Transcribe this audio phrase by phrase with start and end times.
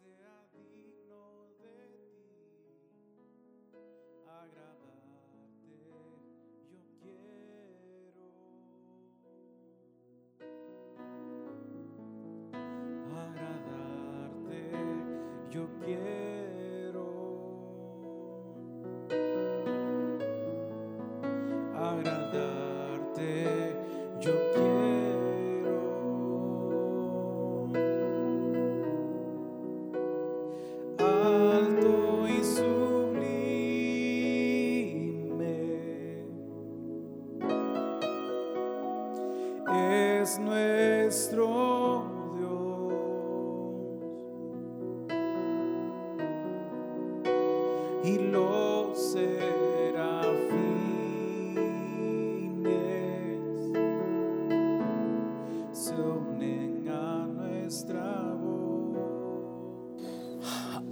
[0.00, 0.89] sea digno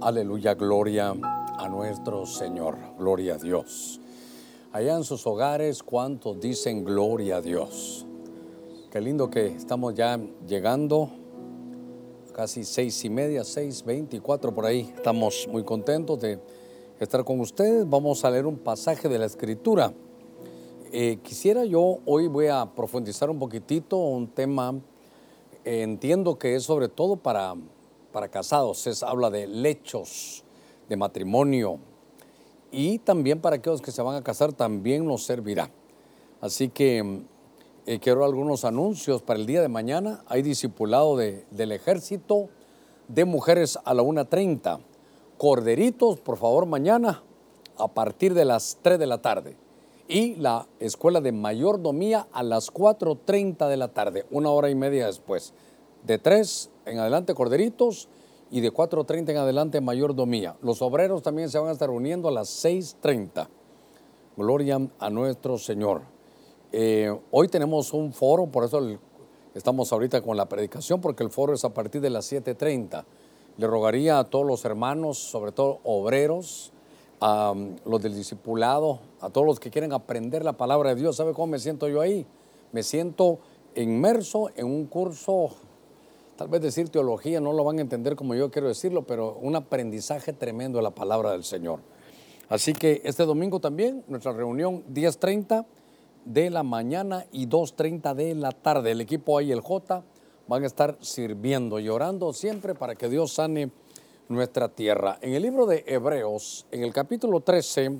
[0.09, 1.13] Aleluya, gloria
[1.59, 4.01] a nuestro Señor, gloria a Dios.
[4.71, 8.07] Allá en sus hogares, ¿cuántos dicen gloria a Dios?
[8.89, 11.11] Qué lindo que estamos ya llegando,
[12.33, 14.91] casi seis y media, seis veinticuatro por ahí.
[14.95, 16.39] Estamos muy contentos de
[16.99, 17.87] estar con ustedes.
[17.87, 19.93] Vamos a leer un pasaje de la Escritura.
[20.91, 24.73] Eh, quisiera yo, hoy voy a profundizar un poquitito un tema,
[25.63, 27.53] eh, entiendo que es sobre todo para,
[28.11, 30.43] para casados, es, habla de lechos,
[30.87, 31.79] de matrimonio,
[32.71, 35.71] y también para aquellos que se van a casar también nos servirá.
[36.41, 37.25] Así que mm,
[37.87, 40.23] eh, quiero algunos anuncios para el día de mañana.
[40.27, 42.49] Hay discipulado de- del ejército
[43.07, 44.79] de mujeres a la 1.30.
[45.37, 47.23] Corderitos, por favor, mañana
[47.77, 49.55] a partir de las 3 de la tarde.
[50.07, 55.05] Y la escuela de mayordomía a las 4.30 de la tarde, una hora y media
[55.05, 55.53] después.
[56.05, 58.09] De 3 en adelante, corderitos,
[58.51, 60.55] y de 4.30 en adelante, mayordomía.
[60.61, 63.47] Los obreros también se van a estar uniendo a las 6.30.
[64.35, 66.01] Gloria a nuestro Señor.
[66.71, 68.81] Eh, hoy tenemos un foro, por eso
[69.53, 73.03] estamos ahorita con la predicación, porque el foro es a partir de las 7.30.
[73.57, 76.71] Le rogaría a todos los hermanos, sobre todo obreros,
[77.19, 81.17] a um, los del discipulado, a todos los que quieren aprender la palabra de Dios.
[81.17, 82.25] ¿Sabe cómo me siento yo ahí?
[82.71, 83.39] Me siento
[83.75, 85.49] inmerso en un curso,
[86.39, 89.57] tal vez decir teología, no lo van a entender como yo quiero decirlo, pero un
[89.57, 91.81] aprendizaje tremendo de la palabra del Señor.
[92.47, 95.65] Así que este domingo también, nuestra reunión 10.30
[96.23, 98.91] de la mañana y 2.30 de la tarde.
[98.91, 100.01] El equipo A y el J
[100.47, 103.69] van a estar sirviendo y orando siempre para que Dios sane
[104.29, 105.19] nuestra tierra.
[105.21, 107.99] En el libro de Hebreos, en el capítulo 13,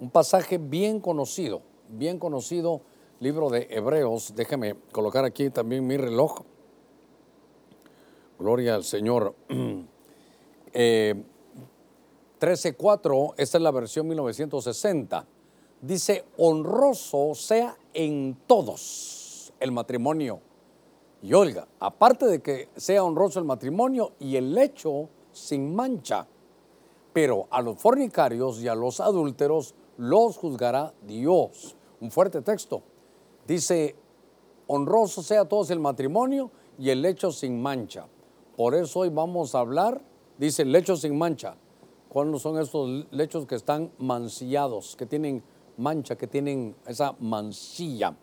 [0.00, 2.80] un pasaje bien conocido, bien conocido,
[3.20, 4.32] libro de Hebreos.
[4.34, 6.42] Déjeme colocar aquí también mi reloj.
[8.40, 9.34] Gloria al Señor.
[10.72, 11.20] Eh,
[12.38, 15.26] 13.4, esta es la versión 1960.
[15.82, 20.38] Dice, honroso sea en todos el matrimonio.
[21.22, 26.28] Y oiga, aparte de que sea honroso el matrimonio y el hecho sin mancha,
[27.12, 31.74] pero a los fornicarios y a los adúlteros los juzgará Dios.
[32.00, 32.84] Un fuerte texto.
[33.44, 33.96] Dice,
[34.68, 38.06] honroso sea todos el matrimonio y el hecho sin mancha.
[38.60, 40.02] Por eso hoy vamos a hablar,
[40.36, 41.54] dice, lecho sin mancha.
[42.10, 45.42] ¿Cuáles son estos lechos que están mancillados, que tienen
[45.78, 48.14] mancha, que tienen esa mancilla?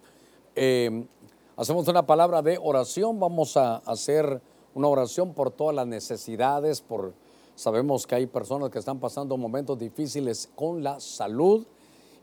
[0.56, 1.08] Eh,
[1.56, 4.40] hacemos una palabra de oración, vamos a hacer
[4.76, 7.16] una oración por todas las necesidades, por
[7.56, 11.66] sabemos que hay personas que están pasando momentos difíciles con la salud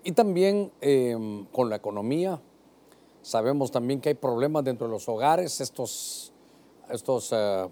[0.05, 1.17] y también eh,
[1.51, 2.41] con la economía.
[3.23, 6.33] Sabemos también que hay problemas dentro de los hogares, estos,
[6.91, 7.69] estos eh,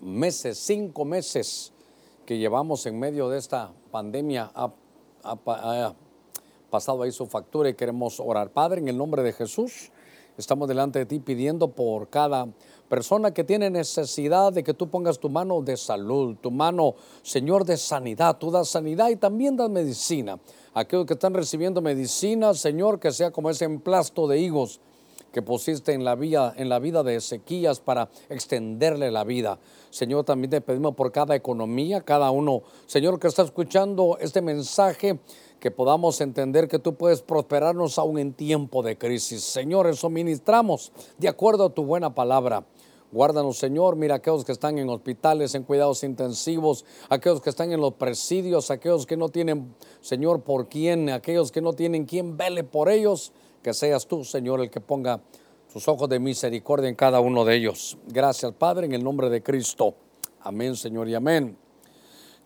[0.00, 1.72] meses, cinco meses
[2.26, 4.72] que llevamos en medio de esta pandemia ha,
[5.22, 5.94] ha pa- ha
[6.70, 8.50] pasado ahí su factura y queremos orar.
[8.50, 9.90] Padre, en el nombre de Jesús,
[10.38, 12.46] estamos delante de ti pidiendo por cada
[12.88, 17.64] persona que tiene necesidad de que tú pongas tu mano de salud, tu mano, Señor,
[17.64, 18.38] de sanidad.
[18.38, 20.38] Tú das sanidad y también das medicina.
[20.74, 24.80] Aquellos que están recibiendo medicina, Señor, que sea como ese emplasto de higos
[25.32, 29.58] que pusiste en la, vida, en la vida de Ezequías para extenderle la vida.
[29.90, 35.18] Señor, también te pedimos por cada economía, cada uno, Señor, que está escuchando este mensaje,
[35.58, 39.42] que podamos entender que tú puedes prosperarnos aún en tiempo de crisis.
[39.42, 42.64] Señor, eso ministramos de acuerdo a tu buena palabra.
[43.12, 43.96] Guárdanos, Señor.
[43.96, 48.70] Mira aquellos que están en hospitales, en cuidados intensivos, aquellos que están en los presidios,
[48.70, 53.32] aquellos que no tienen, Señor, por quién, aquellos que no tienen quien vele por ellos.
[53.62, 55.20] Que seas tú, Señor, el que ponga
[55.72, 57.98] sus ojos de misericordia en cada uno de ellos.
[58.06, 59.94] Gracias, Padre, en el nombre de Cristo.
[60.40, 61.56] Amén, Señor, y amén.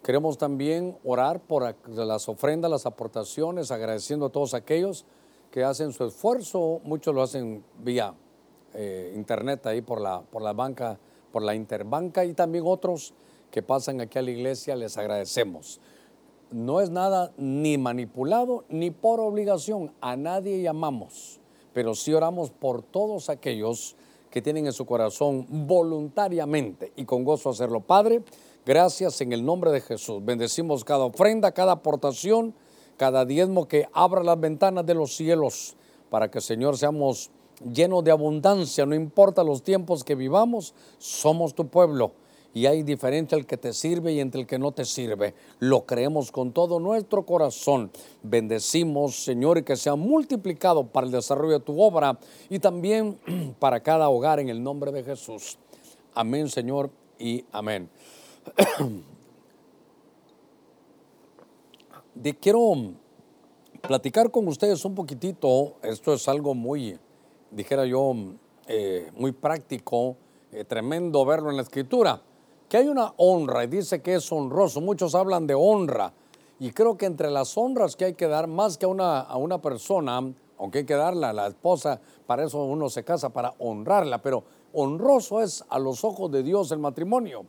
[0.02, 5.06] Queremos también orar por las ofrendas, las aportaciones, agradeciendo a todos aquellos
[5.50, 6.81] que hacen su esfuerzo.
[6.84, 8.12] Muchos lo hacen vía
[8.75, 10.99] eh, internet ahí por la, por la banca,
[11.32, 13.14] por la interbanca y también otros
[13.50, 15.81] que pasan aquí a la iglesia, les agradecemos.
[16.50, 21.41] No es nada ni manipulado ni por obligación, a nadie llamamos,
[21.73, 23.96] pero sí oramos por todos aquellos
[24.31, 27.81] que tienen en su corazón voluntariamente y con gozo hacerlo.
[27.81, 28.23] Padre,
[28.67, 30.25] gracias en el nombre de Jesús.
[30.25, 32.55] Bendecimos cada ofrenda, cada aportación,
[32.96, 35.76] cada diezmo que abra las ventanas de los cielos
[36.11, 37.31] para que, Señor, seamos
[37.73, 38.87] llenos de abundancia.
[38.87, 42.12] No importa los tiempos que vivamos, somos tu pueblo
[42.54, 45.34] y hay diferencia el que te sirve y entre el que no te sirve.
[45.58, 47.90] Lo creemos con todo nuestro corazón.
[48.22, 52.16] Bendecimos, Señor, y que sea multiplicado para el desarrollo de tu obra
[52.48, 53.18] y también
[53.58, 55.58] para cada hogar en el nombre de Jesús.
[56.14, 57.90] Amén, Señor, y amén.
[62.40, 62.92] quiero
[63.82, 66.96] platicar con ustedes un poquitito, esto es algo muy,
[67.50, 68.14] dijera yo,
[68.68, 70.16] eh, muy práctico,
[70.52, 72.22] eh, tremendo verlo en la escritura
[72.69, 74.81] que hay una honra y dice que es honroso.
[74.81, 76.12] Muchos hablan de honra
[76.58, 79.37] y creo que entre las honras que hay que dar más que a una, a
[79.37, 80.20] una persona,
[80.58, 84.44] aunque hay que darla a la esposa, para eso uno se casa, para honrarla, pero
[84.72, 87.44] honroso es a los ojos de Dios el matrimonio.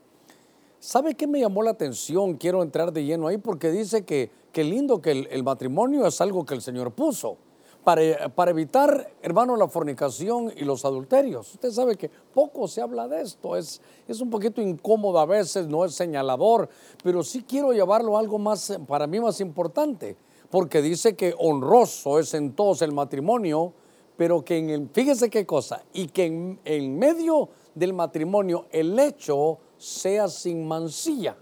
[0.80, 2.36] ¿Sabe qué me llamó la atención?
[2.36, 6.46] Quiero entrar de lleno ahí porque dice que qué lindo que el matrimonio es algo
[6.46, 7.38] que el Señor puso
[7.86, 11.54] para, evitar, hermano, la fornicación y los adulterios.
[11.54, 13.80] Usted sabe que poco se habla de esto, es,
[14.20, 16.68] un poquito incómodo a veces, no es señalador,
[17.04, 20.18] pero sí quiero llevarlo a algo más, para mí más importante,
[20.50, 23.74] porque dice que honroso es en todos el matrimonio,
[24.18, 28.96] pero que en el, fíjese qué cosa, y que en, en medio del matrimonio el
[28.96, 31.38] lecho sea sin mancilla,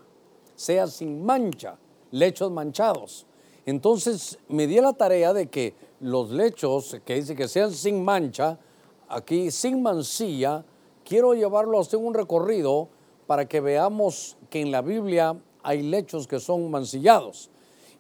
[0.56, 1.78] sea sin mancha,
[2.12, 3.28] lechos manchados.
[3.66, 5.74] Entonces me di la tarea de que
[6.04, 8.60] los lechos, que dice que sean sin mancha,
[9.08, 10.66] aquí sin mancilla,
[11.06, 12.90] quiero llevarlo a usted un recorrido
[13.26, 17.50] para que veamos que en la Biblia hay lechos que son mancillados.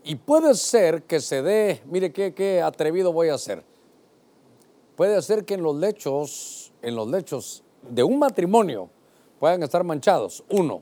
[0.03, 3.63] Y puede ser que se dé, mire qué, qué atrevido voy a hacer.
[4.97, 8.89] Puede ser que en los lechos, en los lechos de un matrimonio
[9.39, 10.81] puedan estar manchados, uno.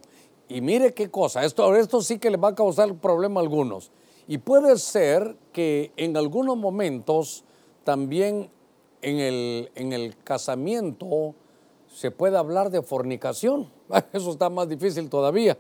[0.50, 3.92] Y mire qué cosa, esto, esto sí que le va a causar problema a algunos.
[4.32, 7.44] Y puede ser que en algunos momentos
[7.84, 8.50] también
[9.02, 11.36] en el, en el casamiento
[11.94, 13.70] se pueda hablar de fornicación.
[14.14, 15.58] Eso está más difícil todavía,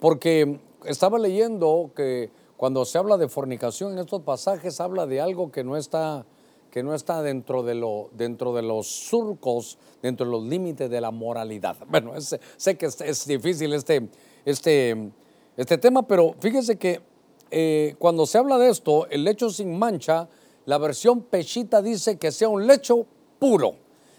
[0.00, 5.52] porque estaba leyendo que cuando se habla de fornicación en estos pasajes habla de algo
[5.52, 6.24] que no está,
[6.70, 11.02] que no está dentro, de lo, dentro de los surcos, dentro de los límites de
[11.02, 11.76] la moralidad.
[11.90, 14.08] Bueno, sé que es, es, difícil este,
[14.46, 15.12] este,
[15.58, 17.09] este tema, pero fíjese que
[17.50, 20.28] eh, cuando se habla de esto, el lecho sin mancha,
[20.66, 23.06] la versión pechita dice que sea un lecho
[23.38, 23.74] puro.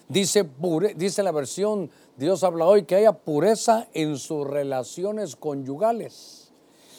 [0.08, 0.50] Dice,
[0.96, 6.52] dice la versión, Dios habla hoy, que haya pureza en sus relaciones conyugales.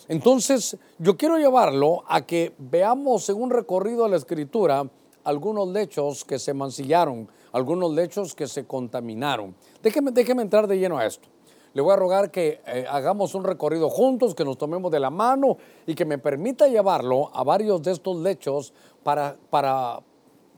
[0.08, 4.88] Entonces, yo quiero llevarlo a que veamos en un recorrido de la escritura
[5.24, 9.54] algunos lechos que se mancillaron, algunos lechos que se contaminaron.
[9.82, 11.28] Déjeme, déjeme entrar de lleno a esto
[11.74, 15.10] le voy a rogar que eh, hagamos un recorrido juntos, que nos tomemos de la
[15.10, 20.00] mano y que me permita llevarlo a varios de estos lechos para, para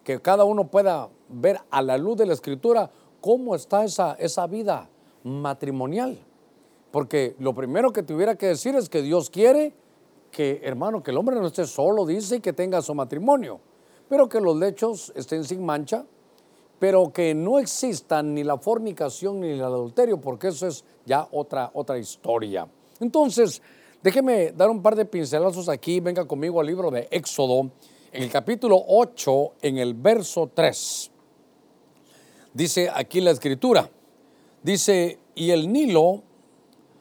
[0.03, 2.91] que cada uno pueda ver a la luz de la escritura
[3.21, 4.89] cómo está esa, esa vida
[5.23, 6.19] matrimonial.
[6.91, 9.75] Porque lo primero que tuviera que decir es que Dios quiere
[10.31, 13.61] que, hermano, que el hombre no esté solo, dice, que tenga su matrimonio,
[14.09, 16.05] pero que los lechos estén sin mancha,
[16.79, 21.71] pero que no existan ni la fornicación ni el adulterio, porque eso es ya otra,
[21.75, 22.67] otra historia.
[23.01, 23.63] Entonces,
[24.03, 27.71] déjeme dar un par de pincelazos aquí, venga conmigo al libro de Éxodo,
[28.13, 31.11] en el capítulo 8, en el verso 3.
[32.53, 33.91] Dice aquí la escritura,
[34.63, 36.23] dice, y el Nilo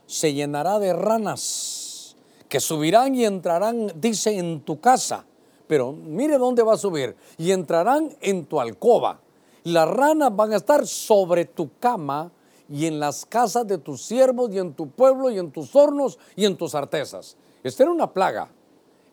[0.06, 2.16] se llenará de ranas
[2.54, 5.26] que subirán y entrarán, dice, en tu casa.
[5.66, 7.16] Pero mire dónde va a subir.
[7.40, 9.23] Y entrarán en tu alcoba
[9.64, 12.32] las ranas van a estar sobre tu cama
[12.70, 16.18] y en las casas de tus siervos y en tu pueblo y en tus hornos
[16.36, 17.38] y en tus artesas.
[17.64, 18.50] Esta era una plaga.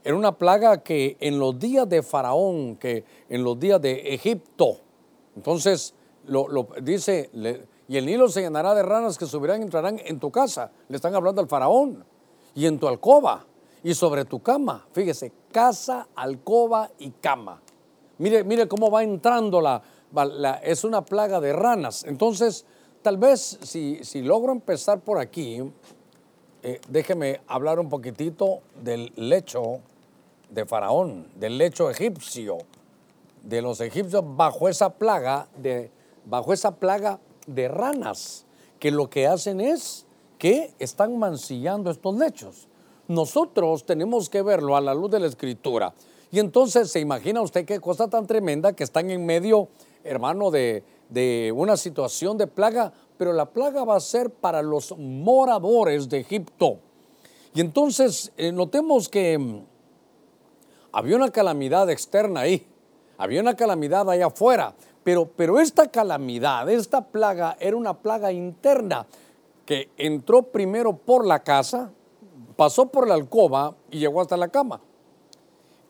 [0.02, 4.78] Era una plaga que en los días de Faraón, que en los días de Egipto,
[5.36, 5.94] entonces
[6.26, 7.30] lo, dice,
[7.88, 10.70] y el Nilo se llenará de ranas que subirán y entrarán en tu casa.
[10.88, 12.04] Le están hablando al Faraón.
[12.54, 13.44] Y en tu alcoba
[13.82, 14.86] y sobre tu cama.
[14.92, 17.60] Fíjese, casa, alcoba y cama.
[18.18, 19.82] Mire, mire cómo va entrando la,
[20.62, 22.04] es una plaga de ranas.
[22.04, 22.64] Entonces,
[23.02, 25.62] tal vez si, si logro empezar por aquí,
[26.62, 29.80] eh, déjeme hablar un poquitito del lecho
[30.50, 32.58] de Faraón, del lecho egipcio,
[33.42, 35.90] de los egipcios bajo esa plaga de,
[36.26, 38.44] bajo esa plaga de ranas,
[38.78, 40.06] que lo que hacen es
[40.38, 42.68] que están mancillando estos lechos.
[43.08, 45.92] Nosotros tenemos que verlo a la luz de la escritura.
[46.30, 49.68] Y entonces se imagina usted qué cosa tan tremenda que están en medio,
[50.04, 54.96] hermano, de, de una situación de plaga, pero la plaga va a ser para los
[54.96, 56.78] moradores de Egipto.
[57.52, 59.64] Y entonces eh, notemos que mm,
[60.92, 62.66] había una calamidad externa ahí,
[63.18, 69.06] había una calamidad allá afuera, pero, pero esta calamidad, esta plaga era una plaga interna
[69.66, 71.90] que entró primero por la casa,
[72.56, 74.80] pasó por la alcoba y llegó hasta la cama.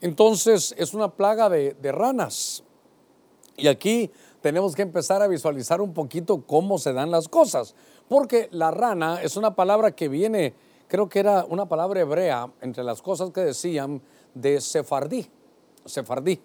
[0.00, 2.64] Entonces es una plaga de, de ranas.
[3.60, 7.74] Y aquí tenemos que empezar a visualizar un poquito cómo se dan las cosas,
[8.08, 10.54] porque la rana es una palabra que viene,
[10.88, 14.00] creo que era una palabra hebrea entre las cosas que decían
[14.34, 15.28] de sefardí,
[15.84, 16.40] sefardí.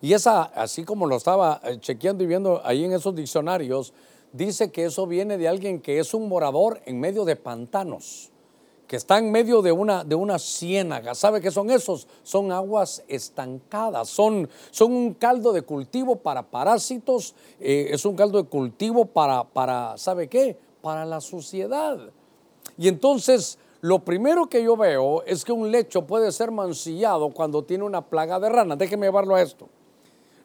[0.00, 3.92] Y esa, así como lo estaba eh, chequeando y viendo ahí en esos diccionarios,
[4.32, 8.30] dice que eso viene de alguien que es un morador en medio de pantanos
[8.86, 11.14] que está en medio de una, de una ciénaga.
[11.14, 12.06] ¿Sabe qué son esos?
[12.22, 18.42] Son aguas estancadas, son, son un caldo de cultivo para parásitos, eh, es un caldo
[18.42, 20.56] de cultivo para, para, ¿sabe qué?
[20.82, 21.98] Para la suciedad.
[22.78, 27.64] Y entonces, lo primero que yo veo es que un lecho puede ser mancillado cuando
[27.64, 28.78] tiene una plaga de ranas.
[28.78, 29.68] Déjeme llevarlo a esto.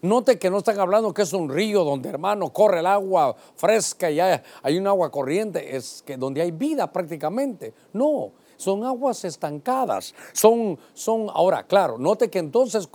[0.02, 4.10] Note que no están hablando que es un río donde, hermano, corre el agua fresca
[4.10, 7.74] y hay, un agua corriente, es que donde hay vida prácticamente.
[7.94, 10.16] No, son aguas estancadas.
[10.34, 12.90] Son, son, ahora, claro, note que entonces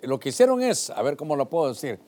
[0.00, 2.00] lo que hicieron es, a ver cómo lo puedo decir,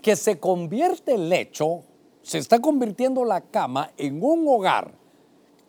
[0.00, 1.82] que se convierte el lecho,
[2.22, 4.94] se está convirtiendo la cama en un hogar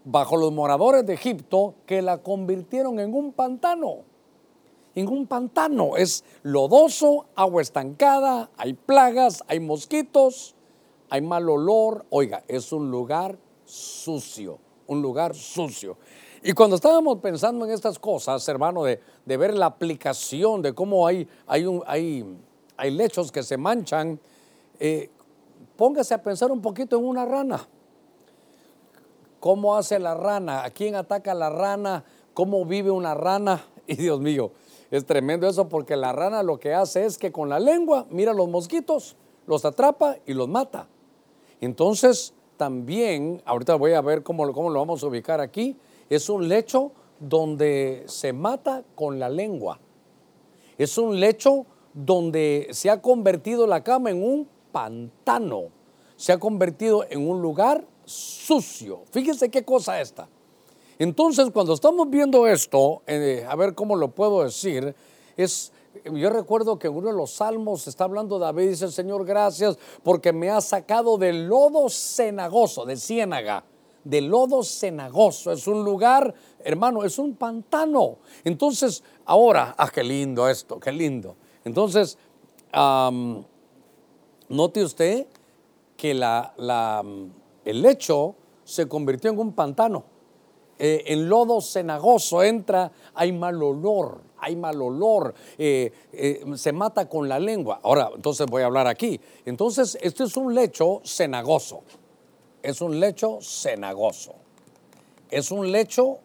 [0.05, 4.16] bajo los moradores de Egipto que la convirtieron en un pantano
[5.05, 5.97] un pantano.
[5.97, 10.55] Es lodoso, agua estancada, hay plagas, hay mosquitos,
[11.09, 12.05] hay mal olor.
[12.09, 15.97] Oiga, es un lugar sucio, un lugar sucio.
[16.43, 21.27] Y cuando estábamos pensando en estas cosas, hermano, de, ver la aplicación de cómo hay,
[21.45, 22.37] hay, hay,
[22.77, 24.19] hay lechos que se manchan,
[24.79, 25.09] eh,
[25.75, 27.67] póngase a pensar un poquito en una rana.
[29.39, 30.63] ¿Cómo hace la rana?
[30.63, 32.03] ¿A quién ataca la rana?
[32.33, 33.63] ¿Cómo vive una rana?
[33.89, 34.51] Y Dios mío,
[34.91, 38.33] es tremendo eso porque la rana lo que hace es que con la lengua mira
[38.33, 39.15] los mosquitos,
[39.45, 40.87] los atrapa y los mata.
[41.59, 45.77] Entonces, también, ahorita voy a ver cómo, cómo lo vamos a ubicar aquí,
[46.09, 49.79] es un lecho donde se mata con la lengua.
[50.77, 55.69] Es un lecho donde se ha convertido la cama en un pantano.
[56.15, 59.01] Se ha convertido en un lugar sucio.
[59.11, 60.29] Fíjense qué cosa esta.
[60.99, 64.95] Entonces, cuando estamos viendo esto, eh, a ver cómo lo puedo decir,
[65.35, 65.71] es,
[66.11, 70.33] yo recuerdo que en uno de los salmos está hablando David, dice, Señor, gracias porque
[70.33, 73.63] me ha sacado del lodo cenagoso, de ciénaga,
[74.03, 75.51] del lodo cenagoso.
[75.51, 78.17] Es un lugar, hermano, es un pantano.
[78.43, 81.35] Entonces, ahora, ah, qué lindo esto, qué lindo.
[81.63, 82.17] Entonces,
[84.49, 85.27] note usted
[85.95, 87.03] que la,
[87.65, 90.16] el lecho se convirtió en un pantano
[90.79, 97.09] eh, en lodo cenagoso entra, hay mal olor, hay mal olor, eh, eh, se mata
[97.09, 97.79] con la lengua.
[97.83, 99.19] Ahora, entonces voy a hablar aquí.
[99.45, 101.81] Entonces, este es un lecho cenagoso,
[102.61, 104.35] es un lecho cenagoso,
[105.31, 106.19] es un lecho,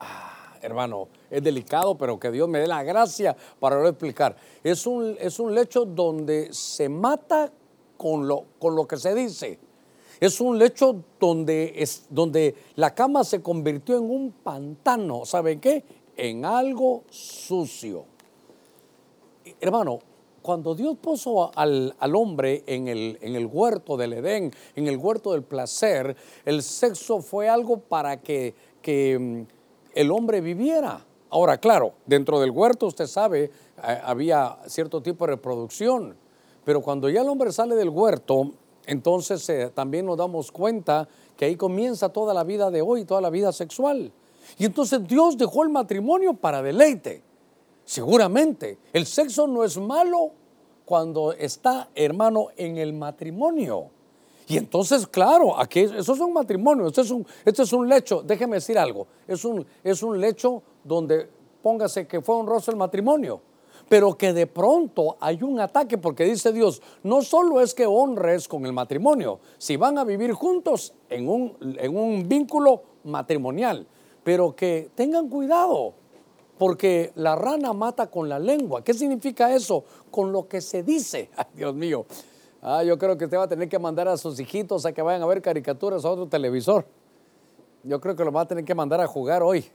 [0.00, 4.36] ah, hermano, es delicado, pero que Dios me dé la gracia para lo explicar.
[4.62, 7.50] Es un, es un lecho donde se mata
[7.96, 9.58] con lo, con lo que se dice
[10.22, 15.24] es un lecho donde, es, donde la cama se convirtió en un pantano.
[15.24, 15.82] ¿Saben qué?
[16.16, 18.04] En algo sucio.
[19.60, 19.98] Hermano,
[20.40, 25.32] cuando Dios puso al, hombre en el, en el, huerto del Edén, en el huerto
[25.32, 29.42] del placer, el sexo fue algo para que, que mm,
[29.96, 31.04] el hombre viviera.
[31.30, 33.50] Ahora, claro, dentro del huerto, usted sabe,
[33.82, 36.14] eh, había cierto tipo de reproducción,
[36.64, 38.52] pero cuando ya el hombre sale del huerto,
[38.86, 43.20] entonces eh, también nos damos cuenta que ahí comienza toda la vida de hoy, toda
[43.20, 44.12] la vida sexual.
[44.58, 47.22] Y entonces Dios dejó el matrimonio para deleite.
[47.84, 50.32] Seguramente, el sexo no es malo
[50.84, 53.90] cuando está, hermano, en el matrimonio.
[54.48, 58.22] Y entonces, claro, aquí eso es un matrimonio, este es un, este es un lecho,
[58.22, 61.28] déjeme decir algo, es un, es un lecho donde
[61.62, 63.40] póngase que fue honroso el matrimonio.
[63.92, 68.48] Pero que de pronto hay un ataque porque dice Dios, no solo es que honres
[68.48, 73.86] con el matrimonio, si van a vivir juntos en un, en un vínculo matrimonial,
[74.24, 75.92] pero que tengan cuidado,
[76.56, 78.82] porque la rana mata con la lengua.
[78.82, 79.84] ¿Qué significa eso?
[80.10, 81.28] Con lo que se dice.
[81.36, 82.06] Ay, Dios mío.
[82.62, 85.02] Ah, yo creo que usted va a tener que mandar a sus hijitos a que
[85.02, 86.86] vayan a ver caricaturas a otro televisor.
[87.82, 89.66] Yo creo que lo va a tener que mandar a jugar hoy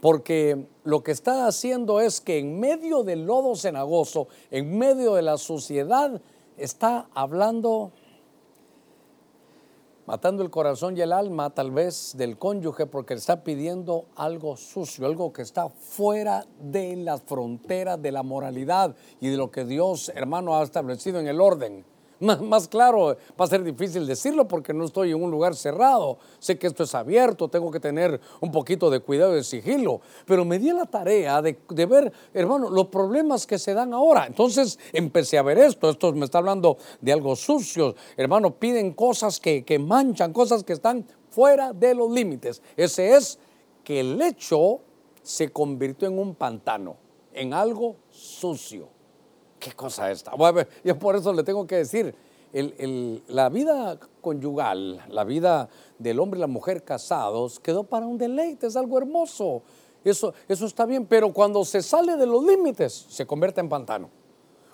[0.00, 5.22] porque lo que está haciendo es que en medio del lodo cenagoso, en medio de
[5.22, 6.20] la suciedad,
[6.56, 7.92] está hablando,
[10.06, 15.06] matando el corazón y el alma tal vez del cónyuge porque está pidiendo algo sucio,
[15.06, 20.12] algo que está fuera de las fronteras de la moralidad y de lo que Dios,
[20.14, 21.84] hermano, ha establecido en el orden.
[22.20, 26.18] Más, claro, va a ser difícil decirlo porque no estoy en un lugar cerrado.
[26.40, 30.00] Sé que esto es abierto, tengo que tener un poquito de cuidado y de sigilo.
[30.26, 31.56] Pero me di la tarea de,
[31.86, 34.26] ver, hermano, los problemas que se dan ahora.
[34.26, 35.90] Entonces empecé a ver esto.
[35.90, 37.94] Esto me está hablando de algo sucio.
[38.16, 42.62] Hermano, piden cosas que, que manchan, cosas que están fuera de los límites.
[42.76, 43.38] Ese es
[43.84, 44.80] que el hecho
[45.22, 46.96] se convirtió en un pantano,
[47.32, 48.97] en algo sucio.
[49.58, 50.34] ¿Qué cosa esta?
[50.34, 52.14] Bueno, yo por eso le tengo que decir,
[53.28, 58.66] la vida conyugal, la vida del hombre y la mujer casados quedó para un deleite,
[58.66, 59.62] es algo hermoso.
[60.04, 64.10] Eso, eso está bien, pero cuando se sale de los límites, se convierte en pantano.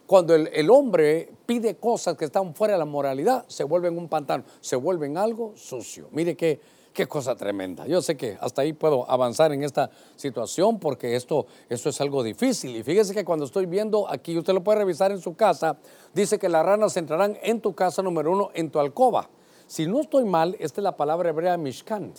[0.07, 3.97] Cuando el, el, hombre pide cosas que están fuera de la moralidad, se vuelve en
[3.97, 6.09] un pantano, se vuelve en algo sucio.
[6.13, 6.61] Mire que
[6.95, 7.89] Qué cosa tremenda.
[7.89, 12.23] Yo sé que hasta ahí puedo avanzar en esta situación porque esto, esto es algo
[12.23, 12.77] difícil.
[12.77, 15.77] Y fíjese que cuando estoy viendo aquí, usted lo puede revisar en su casa,
[16.15, 19.29] dice que las ranas entrarán en tu casa número uno, en tu alcoba.
[19.67, 22.13] Si no estoy mal, esta es la palabra hebrea mishkan.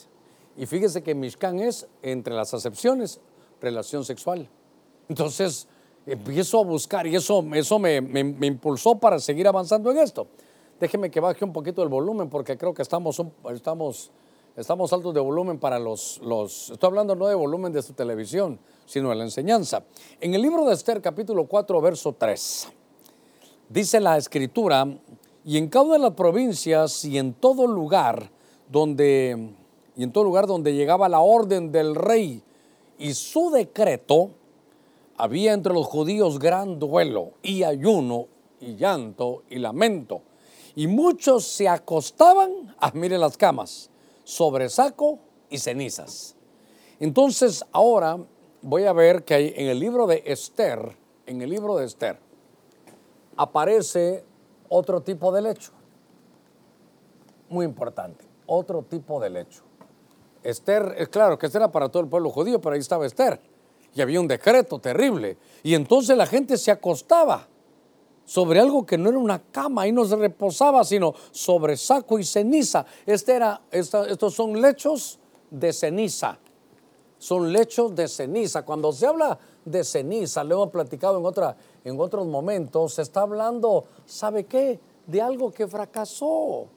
[0.57, 3.21] Y fíjese que mishkan es, entre las acepciones,
[3.61, 4.49] relación sexual.
[5.07, 5.69] Entonces,
[6.05, 7.95] empiezo a buscar y eso, eso me,
[8.41, 10.27] impulsó para seguir avanzando en esto.
[10.81, 13.21] Déjeme que baje un poquito el volumen porque creo que estamos,
[13.53, 14.11] estamos
[14.55, 18.57] Estamos altos de volumen para los, los, estoy hablando no de volumen de su televisión,
[18.85, 19.83] sino de la enseñanza.
[20.21, 22.69] En el libro de Esther, capítulo 4, verso 3,
[23.67, 24.87] dice la escritura,
[25.43, 28.31] y en cada una de las provincias y en todo lugar
[28.71, 29.49] donde,
[29.97, 32.41] y en todo lugar donde llegaba la orden del rey
[32.97, 34.29] y su decreto,
[35.17, 38.27] había entre los judíos gran duelo y ayuno
[38.61, 40.21] y llanto y lamento.
[40.77, 43.89] Y muchos se acostaban, ah, miren las camas,
[44.25, 46.35] sobre saco y cenizas.
[46.99, 48.17] Entonces ahora
[48.61, 52.19] voy a ver que hay, en el libro de Esther, en el libro de Esther,
[53.37, 54.25] aparece
[54.67, 55.71] otro tipo de lecho.
[57.47, 59.63] Muy importante, otro tipo de lecho.
[60.43, 63.39] Esther, es claro que este era para todo el pueblo judío, pero ahí estaba Esther.
[63.93, 65.37] Y había un decreto terrible.
[65.63, 67.47] Y entonces la gente se acostaba
[68.25, 72.23] sobre algo que no era una cama y no se reposaba, sino sobre saco y
[72.23, 72.85] ceniza.
[73.05, 76.37] Este era, estos son lechos de ceniza.
[77.17, 78.63] Son lechos de ceniza.
[78.63, 83.21] Cuando se habla de ceniza, lo hemos platicado en, otra, en otros momentos, se está
[83.21, 84.79] hablando, ¿sabe qué?
[85.07, 86.67] De algo que fracasó,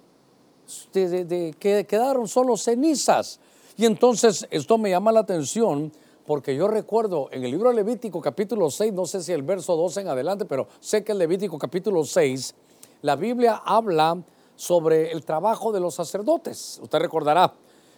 [0.93, 3.41] de que quedaron solo cenizas.
[3.77, 5.93] Y entonces esto me llama la atención
[6.29, 9.75] porque yo recuerdo en el libro de Levítico capítulo 6, no sé si el verso
[9.77, 12.55] 12 en adelante, pero sé que en Levítico capítulo 6,
[13.01, 14.23] la Biblia habla
[14.55, 16.81] sobre el trabajo de los sacerdotes.
[16.83, 17.55] Usted recordará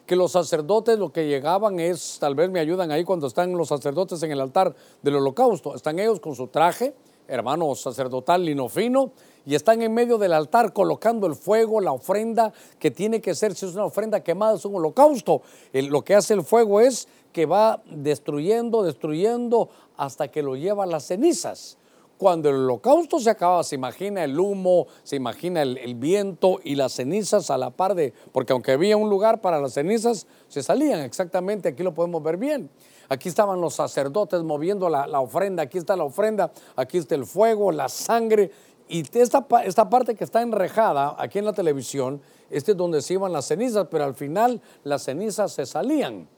[0.06, 3.66] que los sacerdotes lo que llegaban es, tal vez me ayudan ahí cuando están los
[3.66, 6.94] sacerdotes en el altar del holocausto, están ellos con su traje,
[7.26, 9.10] hermano sacerdotal lino fino,
[9.46, 13.54] y están en medio del altar colocando el fuego, la ofrenda que tiene que ser,
[13.54, 15.42] si es una ofrenda quemada, es un holocausto.
[15.72, 20.86] lo que hace el fuego es que va destruyendo, destruyendo hasta que lo lleva a
[20.86, 21.76] las cenizas.
[22.18, 26.92] Cuando el holocausto se acaba, se imagina el humo, se imagina el, viento y las
[26.92, 31.00] cenizas a la par de, porque aunque había un lugar para las cenizas, se salían
[31.00, 32.68] exactamente, aquí lo podemos ver bien.
[33.08, 37.24] Aquí estaban los sacerdotes moviendo la, la ofrenda, aquí está la ofrenda, aquí está el
[37.24, 38.50] fuego, la sangre,
[38.90, 43.14] y esta, esta parte que está enrejada aquí en la televisión, este es donde se
[43.14, 46.28] iban las cenizas, pero al final las cenizas se salían.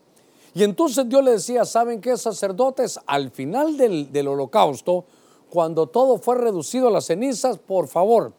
[0.54, 3.00] Y entonces Dios le decía, ¿saben qué, sacerdotes?
[3.06, 5.04] Al final del, del holocausto,
[5.48, 8.32] cuando todo fue reducido a las cenizas, por favor,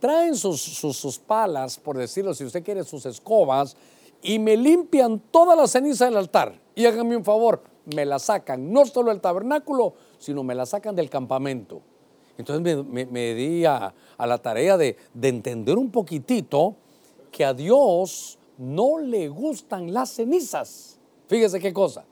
[0.00, 3.76] traen sus, sus, palas, por decirlo, si usted quiere, sus escobas,
[4.22, 6.58] y me limpian toda la ceniza del altar.
[6.74, 7.62] Y háganme un favor,
[7.94, 11.82] me la sacan, no solo del tabernáculo, sino me la sacan del campamento.
[12.38, 16.76] Entonces me, di a, la tarea de, entender un poquitito
[17.30, 20.99] que a Dios no le gustan las cenizas.
[21.30, 22.04] Fíjese qué cosa.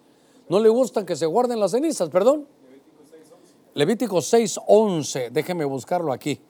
[0.49, 2.47] No le gustan que se guarden las cenizas, perdón.
[3.75, 6.41] Levítico 6, 11, déjeme buscarlo aquí.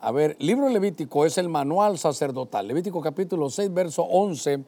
[0.00, 2.66] A ver, libro Levítico es el manual sacerdotal.
[2.66, 4.64] Levítico capítulo 6, verso 11.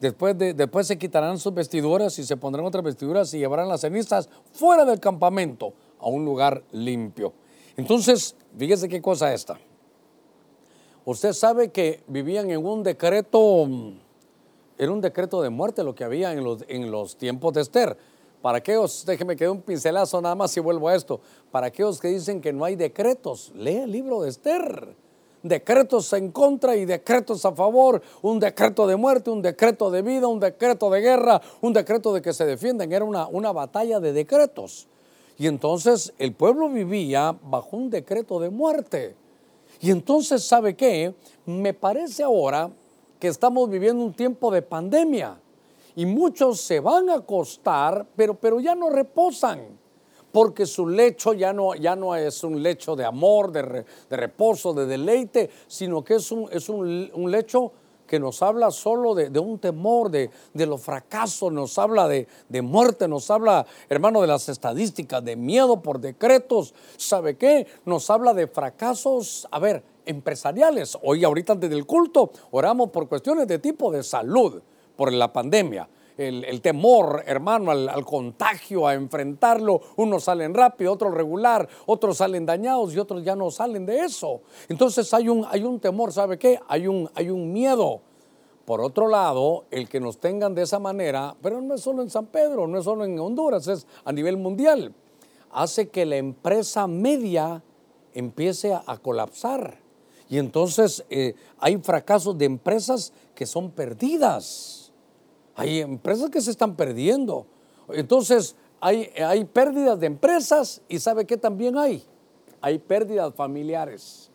[0.00, 3.82] Después, de, después se quitarán sus vestiduras y se pondrán otras vestiduras y llevarán las
[3.82, 7.32] cenizas fuera del campamento a un lugar limpio.
[7.76, 9.56] Entonces, fíjese qué cosa esta.
[11.04, 13.68] Usted sabe que vivían en un decreto,
[14.78, 17.96] era un decreto de muerte lo que había en los, en los tiempos de Esther.
[18.40, 21.20] Para aquellos, déjeme que dé un pincelazo nada más y vuelvo a esto.
[21.50, 24.94] Para aquellos que dicen que no hay decretos, lee el libro de Esther.
[25.42, 28.00] Decretos en contra y decretos a favor.
[28.22, 32.22] Un decreto de muerte, un decreto de vida, un decreto de guerra, un decreto de
[32.22, 32.92] que se defienden.
[32.92, 34.86] Era una, una batalla de decretos.
[35.36, 39.16] Y entonces el pueblo vivía bajo un decreto de muerte.
[39.80, 41.14] Y entonces, ¿sabe qué?
[41.46, 42.70] Me parece ahora
[43.18, 45.40] que estamos viviendo un tiempo de pandemia
[45.96, 49.78] y muchos se van a acostar, pero, pero ya no reposan,
[50.30, 54.86] porque su lecho ya no, ya no es un lecho de amor, de, reposo, de
[54.86, 57.72] deleite, sino que es un, es un, lecho
[58.06, 62.62] que nos habla solo de, un temor, de, de, los fracasos, nos habla de, de,
[62.62, 66.74] muerte, nos habla, hermano, de las estadísticas, de miedo por decretos.
[66.96, 67.66] ¿Sabe qué?
[67.84, 70.96] Nos habla de fracasos, a ver, empresariales.
[71.02, 74.60] Hoy, ahorita antes del culto, oramos por cuestiones de tipo de salud,
[74.96, 75.88] por la pandemia.
[76.16, 79.80] El, temor, hermano, al, al, contagio, a enfrentarlo.
[79.94, 84.40] Unos salen rápido, otros regular, otros salen dañados y otros ya no salen de eso.
[84.68, 86.58] Entonces hay un, hay un temor, ¿sabe qué?
[86.66, 88.00] Hay un, hay un miedo.
[88.68, 92.10] Por otro lado, el que nos tengan de esa manera, pero no es solo en
[92.10, 94.92] San Pedro, no es solo en Honduras, es a nivel mundial,
[95.50, 97.62] hace que la empresa media
[98.12, 99.78] empiece a, colapsar.
[100.28, 104.92] Y entonces eh, hay fracasos de empresas que son perdidas.
[105.54, 107.46] Hay empresas que se están perdiendo.
[107.88, 112.04] Entonces, hay, hay pérdidas de empresas y ¿sabe qué también hay?
[112.60, 114.30] Hay pérdidas familiares.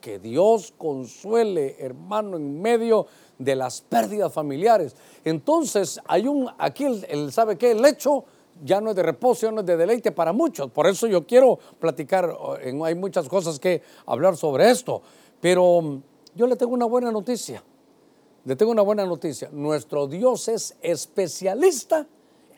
[0.00, 3.06] Que Dios consuele, hermano, en medio
[3.38, 4.96] de las pérdidas familiares.
[5.24, 7.72] Entonces, hay un, aquí el, ¿sabe qué?
[7.72, 8.24] El hecho
[8.64, 10.70] ya no es de reposo, ya no es de deleite para muchos.
[10.70, 15.02] Por eso yo quiero platicar, hay muchas cosas que hablar sobre esto.
[15.42, 16.02] Pero mm,
[16.36, 17.62] yo le tengo una buena noticia.
[18.44, 19.50] Le tengo una buena noticia.
[19.52, 22.06] Nuestro Dios es especialista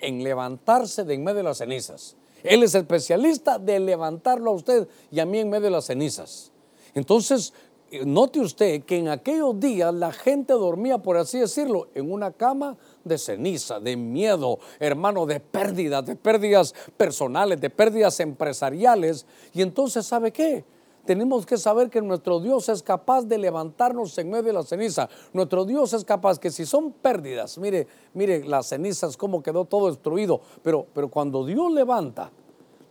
[0.01, 2.15] en levantarse de en medio de las cenizas.
[2.43, 6.53] Él es especialista de levantarlo a usted y a mí en medio de las cenizas.
[6.95, 7.55] Entonces,
[7.91, 12.33] eh, note usted que en aquellos días la gente dormía, por así decirlo, en una
[12.33, 19.25] cama de ceniza, de miedo, hermano, de pérdidas, de pérdidas personales, de pérdidas empresariales.
[19.55, 20.65] Y entonces, ¿sabe qué?
[21.05, 25.09] Tenemos que saber que nuestro Dios es capaz de levantarnos en medio de la ceniza.
[25.33, 29.89] Nuestro Dios es capaz que si son pérdidas, mire, mire las cenizas, cómo quedó todo
[29.89, 32.31] destruido, pero, pero cuando Dios levanta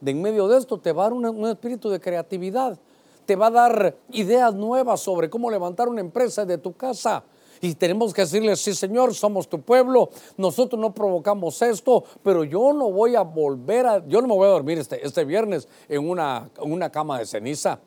[0.04, 2.78] de en medio de esto, te va a dar un, espíritu de creatividad,
[3.26, 7.23] te va a dar ideas nuevas sobre cómo levantar una empresa de tu casa.
[7.62, 12.73] Y tenemos que decirle, sí Señor, somos tu pueblo, nosotros no provocamos esto, pero yo
[12.73, 16.10] no voy a volver a, yo no me voy a dormir este, este viernes en
[16.10, 17.80] una, una cama de ceniza.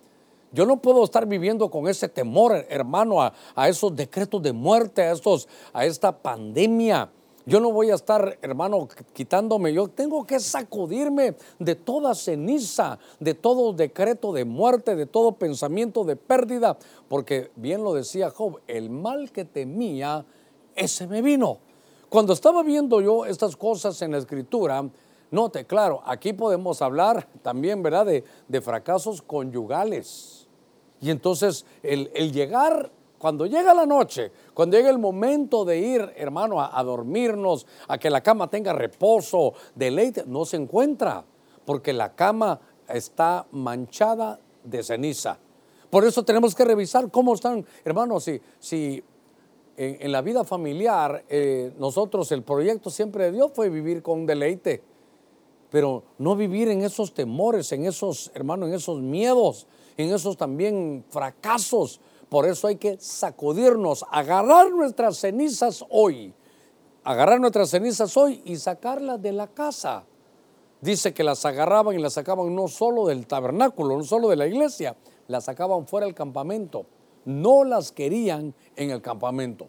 [0.53, 5.13] Yo no puedo estar viviendo con ese temor, hermano, a, esos decretos de muerte, a,
[5.13, 7.11] estos, a esta pandemia.
[7.49, 9.73] Yo no voy a estar, hermano, quitándome.
[9.73, 16.03] Yo tengo que sacudirme de toda ceniza, de todo decreto de muerte, de todo pensamiento
[16.03, 16.77] de pérdida,
[17.09, 20.25] porque bien lo decía Job, el mal que temía,
[20.75, 21.59] ese me vino.
[22.09, 24.89] Cuando estaba viendo yo estas cosas en la escritura,
[25.31, 30.47] note, claro, aquí podemos hablar también, ¿verdad?, de, de fracasos conyugales
[31.01, 36.61] y entonces el, llegar, cuando llega la noche, cuando llega el momento de ir, hermano,
[36.61, 41.25] a, dormirnos, a que la cama tenga reposo, deleite, no se encuentra,
[41.65, 45.39] porque la cama está manchada de ceniza.
[45.91, 49.05] Por eso tenemos que revisar cómo están, hermanos, si, si
[49.77, 54.83] en, la vida familiar eh, nosotros el proyecto siempre de Dios fue vivir con deleite,
[55.71, 61.05] pero no vivir en esos temores, en esos, hermanos, en esos miedos, en esos también
[61.09, 62.01] fracasos.
[62.29, 66.35] Por eso hay que sacudirnos, agarrar nuestras cenizas hoy,
[67.05, 70.05] agarrar nuestras cenizas hoy y sacarlas de la casa.
[70.81, 74.47] Dice que las agarraban y las sacaban no solo del tabernáculo, no solo de la
[74.47, 74.97] iglesia,
[75.29, 76.87] las sacaban fuera del campamento.
[77.25, 79.69] No las querían en el campamento.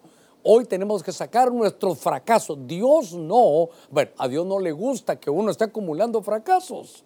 [0.50, 2.58] Hoy tenemos que sacar nuestros fracasos.
[2.66, 7.04] Dios no, bueno, a Dios no le gusta que uno esté acumulando fracasos.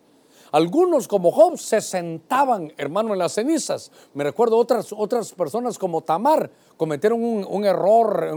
[0.51, 3.91] Algunos como Job se sentaban, hermano, en las cenizas.
[4.13, 8.31] Me recuerdo otras, otras personas como Tamar cometieron un, error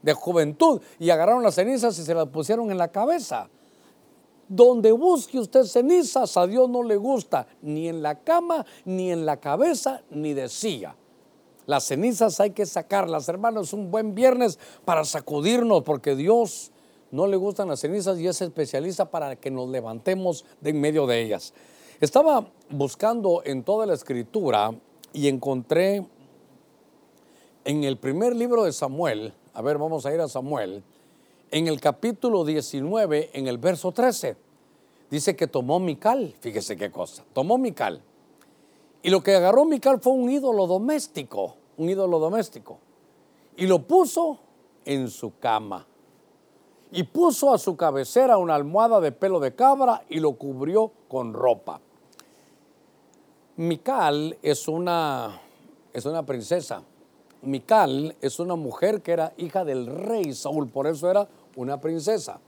[0.00, 3.48] de juventud y agarraron las cenizas y se las pusieron en la cabeza.
[4.46, 9.26] Donde busque usted cenizas, a Dios no le gusta, ni en la cama, ni en
[9.26, 10.94] la cabeza, ni de silla.
[11.66, 16.70] Las cenizas hay que sacarlas, hermanos, un buen viernes para sacudirnos, porque Dios
[17.10, 21.06] no le gustan las cenizas y es especialista para que nos levantemos de en medio
[21.06, 21.52] de ellas.
[22.00, 24.72] Estaba buscando en toda la escritura
[25.12, 26.06] y encontré
[27.64, 30.84] en el primer libro de Samuel, a ver, vamos a ir a Samuel,
[31.50, 34.36] en el capítulo 19, en el verso 13,
[35.10, 38.02] dice que tomó Mical, fíjese qué cosa, tomó Mical.
[39.02, 42.78] Y lo que agarró Mical fue un ídolo doméstico, un ídolo doméstico.
[43.56, 44.38] Y lo puso
[44.84, 45.86] en su cama.
[46.92, 51.34] Y puso a su cabecera una almohada de pelo de cabra y lo cubrió con
[51.34, 51.80] ropa.
[53.56, 55.40] Mical es una,
[55.92, 56.82] es una princesa.
[57.42, 62.40] Mical es una mujer que era hija del rey Saúl, por eso era una princesa.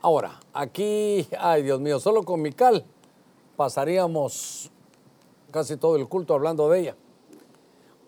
[0.00, 2.84] Ahora, aquí, ay Dios mío, solo con Mical
[3.56, 4.70] pasaríamos
[5.52, 6.96] casi todo el culto hablando de ella.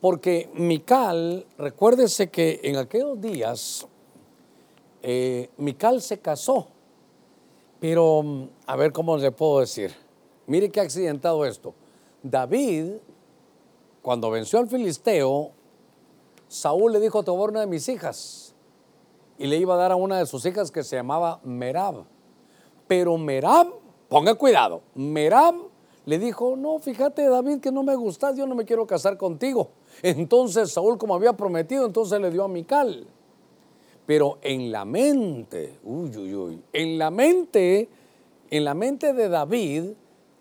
[0.00, 3.86] Porque Mical, recuérdese que en aquellos días,
[5.02, 6.68] eh, Mical se casó.
[7.78, 9.94] Pero, mm, a ver cómo le puedo decir.
[10.46, 11.74] Mire qué accidentado esto.
[12.22, 12.94] David,
[14.02, 15.52] cuando venció al filisteo,
[16.48, 18.54] Saúl le dijo, te a una de mis hijas.
[19.38, 22.04] Y le iba a dar a una de sus hijas que se llamaba Merab.
[22.86, 23.68] Pero Merab,
[24.08, 25.73] ponga cuidado, Merab
[26.06, 29.70] le dijo, no, fíjate David que no me gustas, yo no me quiero casar contigo.
[30.02, 33.06] Entonces Saúl, como había prometido, entonces le dio a Mical.
[34.06, 37.88] Pero en la mente, uy, uy, uy, en la mente,
[38.50, 39.92] en la mente de David,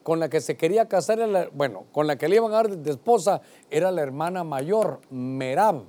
[0.04, 2.92] con la que se quería casar, bueno, con la que le iban a dar de
[2.92, 5.84] esposa, era la hermana mayor, Merab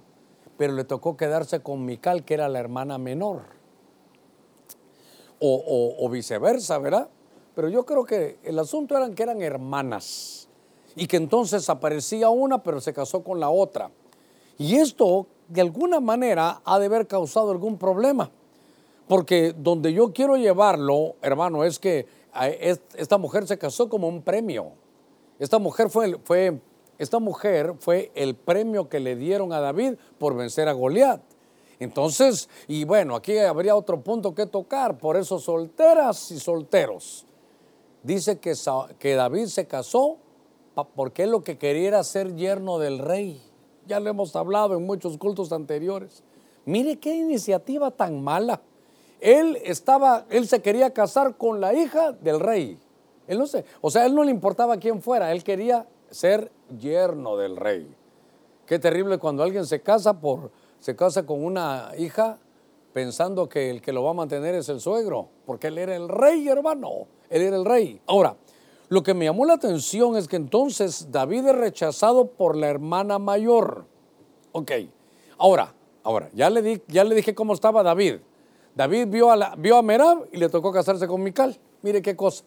[0.57, 3.43] pero le tocó quedarse con Mical, que era la hermana menor.
[5.47, 7.09] O, viceversa, ¿verdad?
[7.55, 10.49] Pero yo creo que el asunto era que eran hermanas
[10.97, 13.91] y que entonces aparecía una, pero se casó con la otra.
[14.59, 18.31] Y esto, de alguna manera, ha de haber causado algún problema.
[19.09, 22.07] Porque donde yo quiero llevarlo, hermano, es que
[22.97, 24.73] esta mujer se casó como un premio.
[25.39, 26.61] Esta mujer fue, fue
[26.99, 31.21] esta mujer fue el premio que le dieron a David por vencer a Goliat.
[31.81, 37.27] Entonces, y bueno, aquí habría otro punto que tocar, por eso solteras y solteros.
[38.05, 40.19] Dice que, David se casó
[40.95, 43.43] porque él lo que quería era ser yerno del rey.
[43.87, 46.23] Ya lo hemos hablado en muchos cultos anteriores.
[46.67, 48.61] Mire qué iniciativa tan mala.
[49.21, 52.79] Él estaba, él se quería casar con la hija del rey.
[53.27, 57.39] Él no sé, o sea, él no le importaba quién fuera, él quería ser yerno
[57.39, 57.91] del rey.
[58.67, 62.39] Qué terrible cuando alguien se casa por se casa con una hija
[62.93, 66.11] pensando que el que lo va a mantener es el suegro, porque él era el
[66.11, 68.01] rey, hermano, él era el rey.
[68.07, 68.37] Ahora,
[68.89, 73.19] lo que me llamó la atención es que entonces David es rechazado por la hermana
[73.19, 73.87] mayor.
[74.53, 74.71] Ok,
[75.37, 78.19] ahora, ahora, ya le, di, ya le dije cómo estaba David.
[78.77, 81.59] David vio a, la, vio a Merab y le tocó casarse con Mical.
[81.83, 82.45] Mire qué cosa.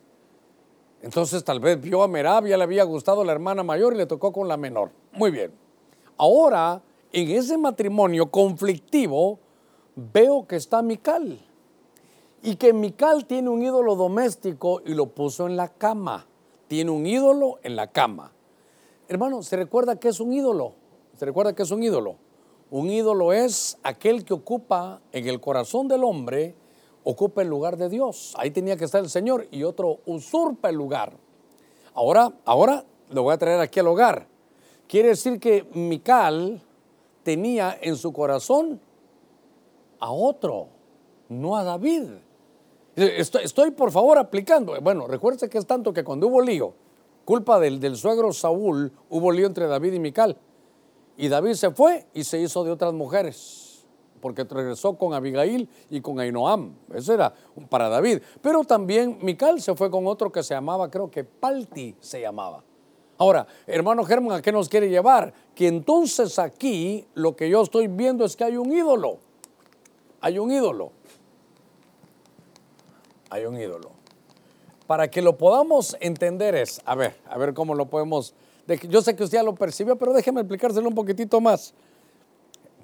[1.01, 4.05] Entonces tal vez vio a Merab, ya le había gustado la hermana mayor y le
[4.05, 4.91] tocó con la menor.
[5.11, 5.51] Muy bien.
[6.15, 9.37] Ahora, en ese matrimonio conflictivo,
[9.95, 11.45] veo que está Mical.
[12.43, 16.27] Y que Mical tiene un ídolo doméstico y lo puso en la cama.
[16.67, 18.31] Tiene un ídolo en la cama.
[19.07, 20.73] Hermano, ¿se recuerda que es un ídolo?
[21.17, 22.15] ¿Se recuerda que es un ídolo?
[22.69, 26.55] Un ídolo es aquel que ocupa en el corazón del hombre
[27.09, 28.33] ocupa el lugar de Dios.
[28.37, 31.13] Ahí tenía que estar el Señor y otro usurpa el lugar.
[31.93, 34.27] Ahora, ahora lo voy a traer aquí al hogar.
[34.89, 36.61] Quiere decir que Mical
[37.23, 38.81] tenía en su corazón
[40.01, 40.67] a otro,
[41.29, 42.09] no a David.
[42.97, 44.79] Estoy, por favor aplicando.
[44.81, 46.73] Bueno, recuerde que es tanto que cuando hubo lío,
[47.25, 50.35] culpa del, suegro Saúl, hubo lío entre David y Mical.
[51.15, 53.85] Y David se fue y se hizo de otras mujeres
[54.19, 56.73] porque regresó con Abigail y con Ainoam.
[56.91, 57.31] Eso era
[57.69, 58.19] para David.
[58.41, 62.63] Pero también Mical se fue con otro que se llamaba, creo que Palti se llamaba.
[63.19, 65.33] Ahora, hermano Germán, ¿a qué nos quiere llevar?
[65.53, 69.19] Que entonces aquí lo que yo estoy viendo es que hay un ídolo.
[70.19, 70.91] Hay un ídolo.
[73.29, 73.91] Hay un ídolo.
[74.87, 78.33] Para que lo podamos entender es, a ver, a ver cómo lo podemos...
[78.89, 81.73] Yo sé que usted ya lo percibió, pero déjeme explicárselo un poquitito más.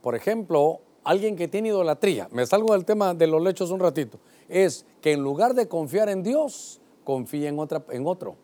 [0.02, 4.20] Por ejemplo, alguien que tiene idolatría, me salgo del tema de los lechos un ratito,
[4.50, 8.36] es que en lugar de confiar en Dios, confía en, otra, en otro.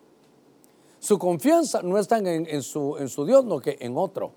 [0.98, 4.32] Su confianza no está en, su, en su Dios, no que en otro.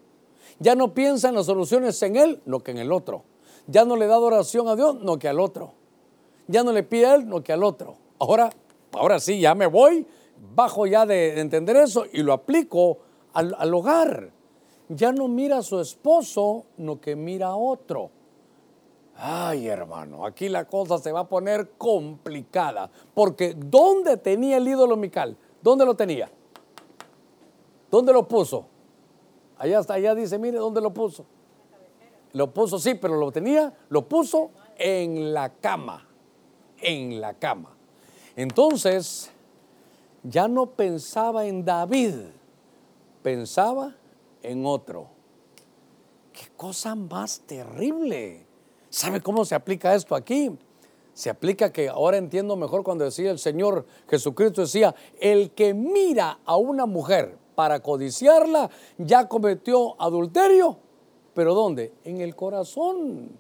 [0.60, 3.24] Ya no piensa en las soluciones en Él, no que en el otro.
[3.68, 5.74] Ya no le da adoración a Dios, no que al otro.
[6.48, 7.96] Ya no le pide a Él, no que al otro.
[8.20, 8.50] ahora,
[8.92, 10.06] ahora sí, ya me voy,
[10.56, 13.00] bajo ya de entender eso y lo aplico
[13.34, 14.32] al, al hogar.
[14.90, 18.12] Ya no mira a su esposo, no que mira a otro.
[19.16, 22.90] Ay, hermano, aquí la cosa se va a poner complicada.
[23.14, 25.38] Porque ¿dónde tenía el ídolo Mical?
[25.62, 26.30] ¿Dónde lo tenía?
[27.90, 28.66] ¿Dónde lo puso?
[29.58, 31.26] Allá está, allá dice, mire, ¿dónde lo puso?
[32.34, 36.08] Lo puso, sí, pero lo tenía, lo puso en la cama.
[36.84, 37.76] En la cama.
[38.36, 39.32] Entonces,
[40.24, 42.16] ya no pensaba en David,
[43.22, 43.96] pensaba
[44.42, 45.08] en otro.
[46.32, 48.46] Qué cosa más terrible.
[48.90, 50.52] ¿Sabe cómo se aplica esto aquí?
[51.14, 56.40] Se aplica que ahora entiendo mejor cuando decía el Señor Jesucristo, decía, el que mira
[56.44, 60.78] a una mujer para codiciarla ya cometió adulterio.
[61.34, 61.94] ¿Pero dónde?
[62.04, 63.32] En el corazón.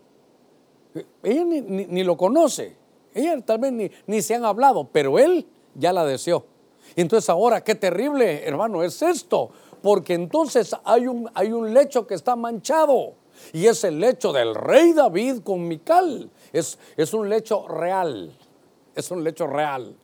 [1.24, 2.76] Ella ni, lo conoce.
[3.14, 5.46] Ella tal vez ni, ni se han hablado, pero él
[5.76, 6.46] ya la deseó.
[6.96, 9.52] Entonces ahora, qué terrible, hermano, es esto.
[9.82, 13.16] Porque entonces hay un, hay un lecho que está manchado.
[13.52, 16.30] Y es el lecho del rey David con Mical.
[16.54, 18.32] Es, es un lecho real.
[18.96, 19.96] Es un lecho real.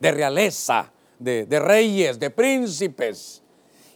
[0.00, 3.42] De realeza, de, de reyes, de príncipes.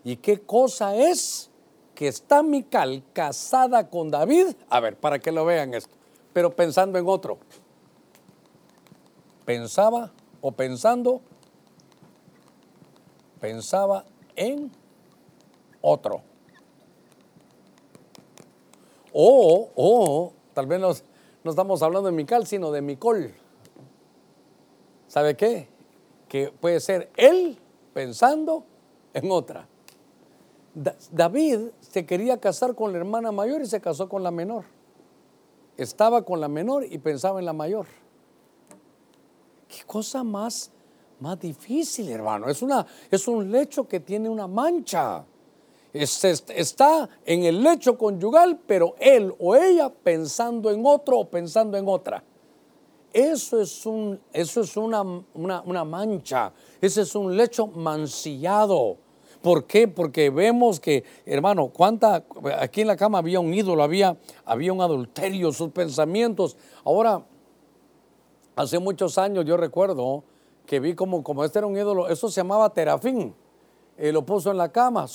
[0.05, 1.51] ¿Y qué cosa es?
[1.95, 4.49] Que está Mical casada con David.
[4.69, 5.95] A ver, para que lo vean esto.
[6.33, 7.39] Pero pensando en otro.
[9.45, 11.21] Pensaba o pensando.
[13.41, 14.05] Pensaba
[14.37, 14.71] en
[15.81, 16.23] otro.
[19.13, 23.33] O, o, tal vez no estamos hablando de Mical, sino de Micol.
[25.07, 25.69] ¿Sabe qué?
[26.29, 27.59] Que puede ser él
[27.93, 28.65] pensando
[29.13, 29.69] en otra.
[31.13, 34.65] David se quería casar con la hermana mayor y se casó con la menor.
[35.77, 37.87] Estaba con la menor y pensaba en la mayor.
[39.77, 40.71] Qué cosa más,
[41.21, 42.49] más difícil, hermano.
[42.49, 45.25] Es, una, es un lecho que tiene una mancha
[45.95, 51.89] está en el lecho conyugal, pero él o ella pensando en otro o pensando en
[51.89, 52.23] otra.
[53.13, 55.03] Eso es, un, eso es una,
[55.35, 58.97] una, mancha, ese es un lecho mancillado.
[59.41, 59.87] ¿Por qué?
[59.87, 62.25] Porque vemos que, hermano, cuánta,
[62.59, 66.57] aquí en la cama había un ídolo, había, había un adulterio, sus pensamientos.
[66.83, 67.25] Ahora,
[68.57, 70.25] hace muchos años yo recuerdo
[70.67, 73.35] que vi como, como este era un ídolo, eso se llamaba terafín
[73.97, 75.07] eh, lo puso en la cama,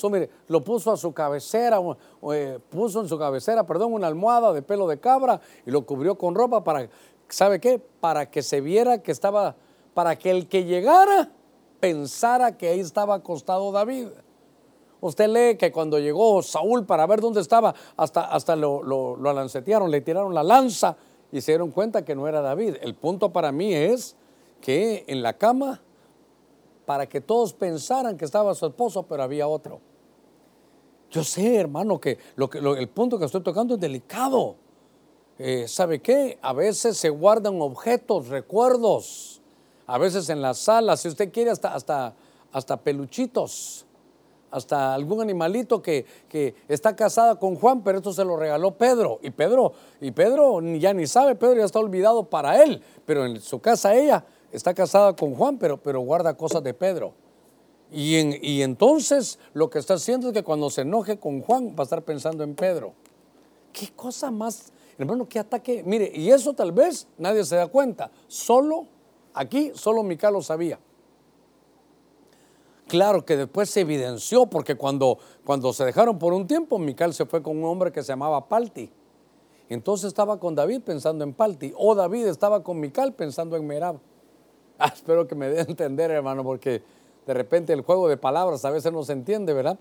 [0.48, 1.80] lo puso a su cabecera,
[2.32, 6.16] eh, puso en su cabecera, perdón, una almohada de pelo de cabra y lo cubrió
[6.16, 6.88] con ropa para,
[7.28, 7.78] ¿sabe qué?
[7.78, 9.54] Para que se viera que estaba,
[9.92, 11.30] para que el que llegara
[11.78, 14.08] pensara que ahí estaba acostado David.
[15.02, 19.90] Usted lee que cuando llegó Saúl para ver dónde estaba, hasta, hasta lo, lo alancetearon,
[19.90, 20.96] le tiraron la lanza
[21.32, 22.76] y se dieron cuenta que no era David.
[22.80, 24.16] El punto para mí es
[24.60, 25.80] que en la cama
[26.84, 29.80] para que todos pensaran que estaba su esposo, pero había otro.
[31.10, 34.56] Yo sé, hermano, que, lo que el punto que estoy tocando es delicado.
[35.38, 36.38] Eh, ¿Sabe qué?
[36.42, 39.40] A veces se guardan objetos, recuerdos.
[39.86, 42.14] A veces en la sala, si usted quiere, hasta, hasta,
[42.52, 43.86] hasta peluchitos.
[44.50, 49.20] Hasta algún animalito que, que está casada con Juan, pero esto se lo regaló Pedro.
[49.22, 52.82] Y Pedro, y Pedro ya ni sabe, Pedro ya está olvidado para él.
[53.06, 57.12] Pero en su casa ella está casada con Juan, pero, pero guarda cosas de Pedro.
[57.92, 61.80] Y, y entonces lo que está haciendo es que cuando se enoje con Juan va
[61.80, 62.92] a estar pensando en Pedro.
[63.72, 65.82] ¿Qué cosa más, hermano, qué ataque?
[65.84, 68.10] Mire, y eso tal vez nadie se da cuenta.
[68.26, 68.86] Solo
[69.34, 70.78] aquí, solo Mical lo sabía.
[72.90, 77.24] Claro que después se evidenció porque cuando, cuando se dejaron por un tiempo, Mical se
[77.24, 78.90] fue con un hombre que se llamaba Palti.
[79.68, 84.00] Entonces estaba con David pensando en Palti, o David estaba con Mical pensando en Merab.
[84.80, 86.82] Ah, espero que me dé a entender, hermano, porque
[87.26, 89.78] de repente el juego de palabras a veces no se entiende, ¿verdad?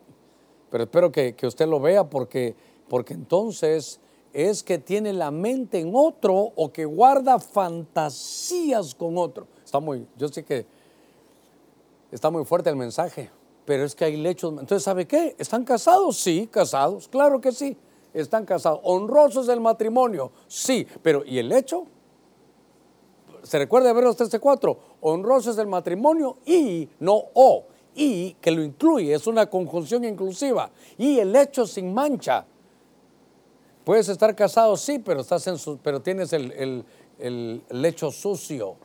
[0.69, 2.53] Pero espero que, usted lo vea porque,
[2.89, 4.01] porque entonces
[4.33, 9.47] es que tiene la mente en otro o que guarda fantasías con otro.
[9.65, 10.67] Está muy, yo sé que
[12.11, 13.29] está muy fuerte el mensaje,
[13.65, 14.51] pero es que hay lechos.
[14.51, 15.35] Entonces, ¿sabe qué?
[15.37, 16.17] ¿Están casados?
[16.17, 17.77] Sí, casados, claro que sí.
[18.13, 18.79] Están casados.
[18.83, 20.31] ¿Honrosos del matrimonio?
[20.47, 21.85] Sí, pero ¿y el hecho?
[23.43, 28.61] se recuerda ver este cuatro, honroso es el matrimonio y no o, y que lo
[28.63, 32.45] incluye, es una conjunción inclusiva, y el hecho sin mancha.
[33.83, 36.85] Puedes estar casado, sí, pero, estás en su, pero tienes el,
[37.17, 38.75] el, lecho sucio.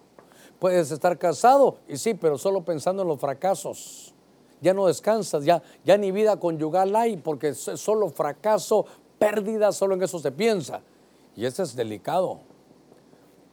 [0.64, 4.14] Puedes estar casado, y sí, pero solo pensando en los fracasos.
[4.62, 8.86] Ya no descansas, ya, ya ni vida conyugal hay, porque solo fracaso,
[9.18, 10.80] pérdida, solo en eso se piensa.
[11.36, 12.40] Y eso es delicado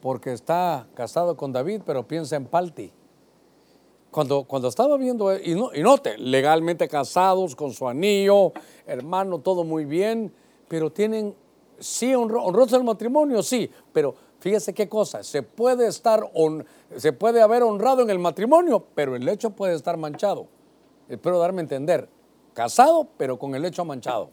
[0.00, 2.90] porque está casado con David, pero piensa en Palti.
[4.10, 8.52] cuando, cuando estaba viendo, y, no, y note, legalmente casados, con su anillo,
[8.86, 10.32] hermano, todo muy bien,
[10.66, 11.34] pero tienen,
[11.78, 16.28] sí, honroso el matrimonio, sí, pero fíjese qué cosa, se puede estar,
[16.96, 20.46] se puede haber honrado en el matrimonio, pero el hecho puede estar manchado.
[21.08, 22.08] Espero darme a entender,
[22.54, 24.30] casado, pero con el hecho manchado.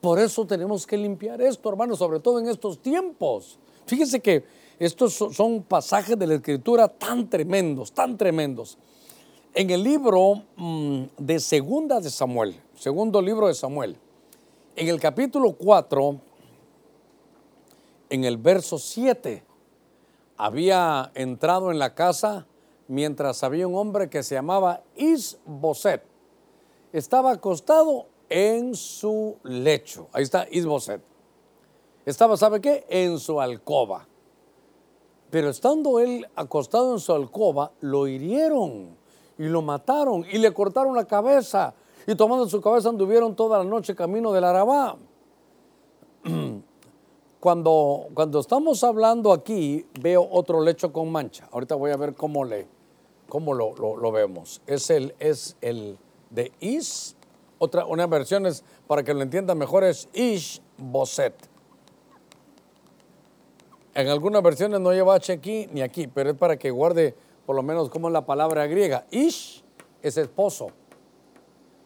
[0.00, 3.58] Por eso tenemos que limpiar esto, hermano, sobre todo en estos tiempos.
[3.86, 4.44] Fíjese que
[4.78, 8.78] estos son pasajes de la escritura tan tremendos, tan tremendos.
[9.52, 13.96] En el libro mm, de Segunda de Samuel, segundo libro de Samuel,
[14.76, 16.20] en el capítulo 4,
[18.08, 19.42] en el verso 7,
[20.40, 22.46] había entrado en la casa
[22.88, 26.02] mientras había un hombre que se llamaba Isboset.
[26.94, 30.08] Estaba acostado en su lecho.
[30.14, 31.02] Ahí está Isboset.
[32.06, 32.86] Estaba, ¿sabe qué?
[32.88, 34.06] En su alcoba.
[35.28, 38.96] Pero estando él acostado en su alcoba, lo hirieron
[39.36, 41.74] y lo mataron y le cortaron la cabeza.
[42.06, 44.96] Y tomando su cabeza anduvieron toda la noche camino del Arabá.
[47.40, 51.48] Cuando, cuando estamos hablando aquí, veo otro lecho con mancha.
[51.52, 52.66] Ahorita voy a ver cómo, le,
[53.30, 54.60] cómo lo, lo, vemos.
[54.66, 55.96] Es el, es el
[56.28, 57.16] de Is.
[57.58, 61.34] Otra, una versión es, para que lo entiendan mejor, es Ish Boset.
[63.94, 67.14] En algunas versiones no lleva H aquí ni aquí, pero es para que guarde
[67.46, 69.06] por lo menos como es la palabra griega.
[69.10, 69.64] Ish
[70.02, 70.68] es esposo.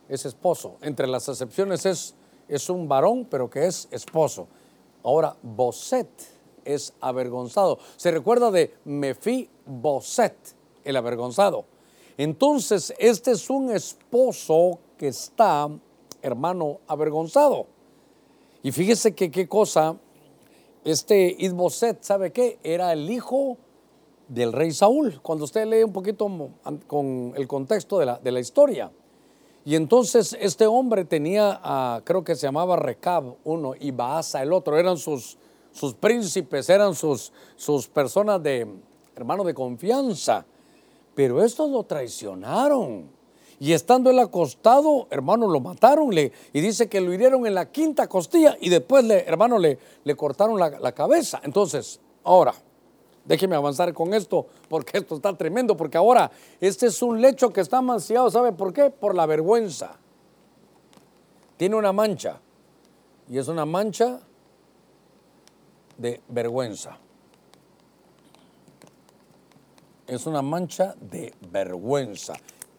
[0.09, 0.77] Es esposo.
[0.83, 2.17] Entre las excepciones es,
[2.49, 4.49] es un varón, pero que es esposo.
[5.05, 6.09] Ahora, Boset
[6.65, 7.79] es avergonzado.
[7.97, 10.35] Se recuerda de Mefi Boset,
[10.83, 11.67] el avergonzado.
[12.17, 15.69] Entonces, este es un esposo que está,
[16.23, 17.67] hermano, avergonzado.
[18.63, 19.97] Y fíjese que qué cosa,
[20.85, 22.59] este Isboset, ¿sabe qué?
[22.63, 23.59] Era el hijo
[24.29, 26.31] del rey Saúl, cuando usted lee un poquito
[26.87, 28.91] con el contexto de la historia.
[29.65, 34.79] Y entonces este hombre tenía, creo que se llamaba Recab uno y Baasa el otro,
[34.79, 35.39] eran sus,
[35.73, 38.67] sus príncipes, eran sus, sus personas de,
[39.17, 40.45] hermano, de confianza.
[41.15, 43.09] Pero estos lo traicionaron.
[43.61, 47.71] Y estando él acostado, hermano, lo mataron le, y dice que lo hirieron en la
[47.71, 51.41] quinta costilla y después, le, hermano, le, le cortaron la, la cabeza.
[51.45, 52.53] Entonces, ahora,
[53.25, 57.61] déjeme avanzar con esto porque esto está tremendo, porque ahora este es un lecho que
[57.61, 58.91] está manciado, ¿sabe por qué?
[58.91, 59.97] Por la vergüenza.
[61.57, 62.41] Tiene una mancha
[63.29, 64.21] y es una mancha
[65.97, 66.99] de vergüenza.
[70.07, 72.35] Es una mancha de vergüenza.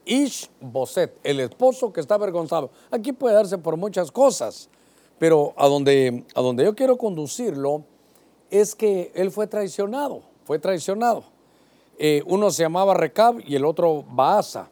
[0.06, 2.70] Ish Boset, el esposo que está avergonzado.
[2.92, 4.70] Aquí puede darse por muchas cosas,
[5.18, 7.84] pero a donde, a donde yo quiero conducirlo
[8.52, 11.24] es que él fue traicionado, fue traicionado.
[11.98, 14.70] Eh, uno se llamaba Recab y el otro Baasa.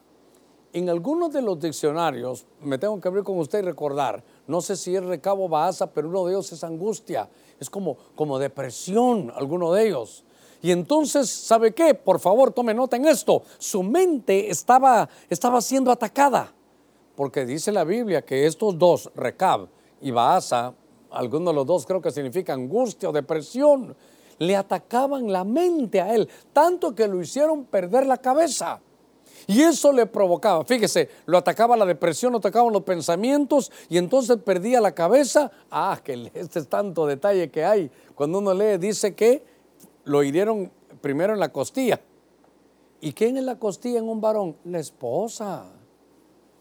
[0.72, 4.76] En algunos de los diccionarios, me tengo que abrir con usted y recordar, no sé
[4.76, 7.28] si es Recab o Baasa, pero uno de ellos es angustia,
[7.60, 10.24] es como, como depresión, alguno de ellos.
[10.62, 11.94] Y entonces, ¿sabe qué?
[11.94, 13.42] Por favor, tome nota en esto.
[13.58, 16.52] Su mente estaba, estaba siendo atacada.
[17.14, 19.68] Porque dice la Biblia que estos dos, Recab
[20.00, 20.74] y Baasa,
[21.10, 23.94] algunos de los dos creo que significa angustia o depresión,
[24.38, 28.80] le atacaban la mente a él, tanto que lo hicieron perder la cabeza.
[29.46, 34.38] Y eso le provocaba, fíjese, lo atacaba la depresión, lo atacaban los pensamientos y entonces
[34.38, 35.50] perdía la cabeza.
[35.70, 37.90] Ah, que este es tanto detalle que hay.
[38.14, 39.44] Cuando uno lee, dice que
[40.04, 40.70] lo hirieron
[41.00, 42.00] primero en la costilla.
[43.00, 44.56] ¿Y quién en la costilla en un varón?
[44.64, 45.66] La esposa.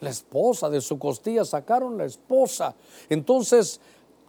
[0.02, 2.76] La esposa, de su costilla sacaron la esposa.
[3.10, 3.80] Entonces,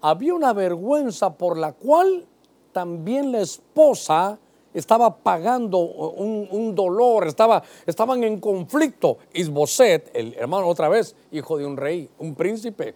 [0.00, 2.28] había una vergüenza por la cual
[2.74, 4.38] también la esposa
[4.74, 9.18] estaba pagando un, dolor, estaba, estaban en conflicto.
[9.32, 12.94] Isboset, el hermano otra vez, hijo de un rey, un príncipe.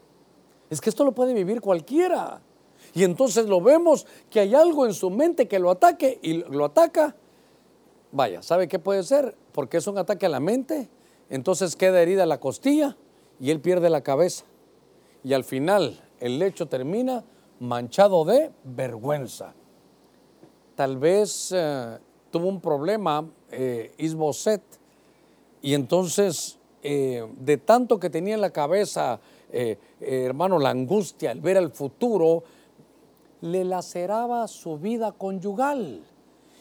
[0.69, 2.43] Es que esto lo puede vivir cualquiera.
[2.93, 6.65] Y entonces lo vemos que hay algo en su mente que lo ataque y lo
[6.65, 7.15] ataca.
[8.11, 9.37] Vaya, ¿sabe qué puede ser?
[9.53, 10.89] Porque es un ataque a la mente.
[11.31, 12.97] Entonces queda herida la costilla
[13.39, 14.45] y él pierde la cabeza.
[15.23, 17.25] Y al final el lecho termina
[17.61, 19.55] manchado de vergüenza.
[20.79, 21.99] Tal vez eh,
[22.31, 24.63] tuvo un problema eh, Isboset
[25.61, 29.19] y entonces eh, de tanto que tenía en la cabeza,
[29.99, 32.45] hermano, la angustia, el ver el futuro,
[33.41, 36.01] le laceraba su vida conyugal.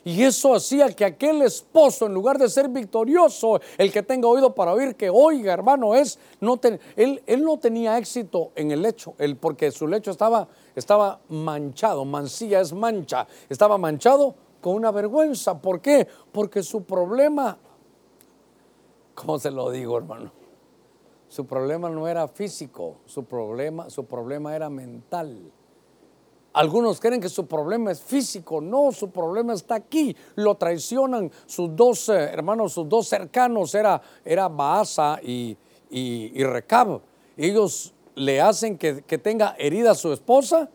[0.08, 4.56] Y eso hacía que aquel esposo, en lugar de ser victorioso, el que tenga oído
[4.56, 6.58] para oír, que oiga, hermano, es, no
[6.96, 10.48] él, él, no tenía éxito en el lecho, porque su lecho estaba,
[10.78, 15.62] estaba manchado, mancilla es mancha, estaba manchado con una vergüenza.
[15.62, 16.08] ¿Por qué?
[16.32, 17.58] Porque su problema
[19.14, 20.32] ¿Cómo se lo digo, hermano?
[21.28, 25.52] Su problema no era físico, su problema, su problema era mental.
[26.58, 30.16] Algunos creen que su problema es físico, no, su problema está aquí.
[30.34, 35.56] Lo traicionan sus dos eh, hermanos, sus dos cercanos, era, era Baasa y,
[35.92, 37.00] y, Recab.
[37.38, 40.68] Ellos le hacen que, que tenga herida a su esposa.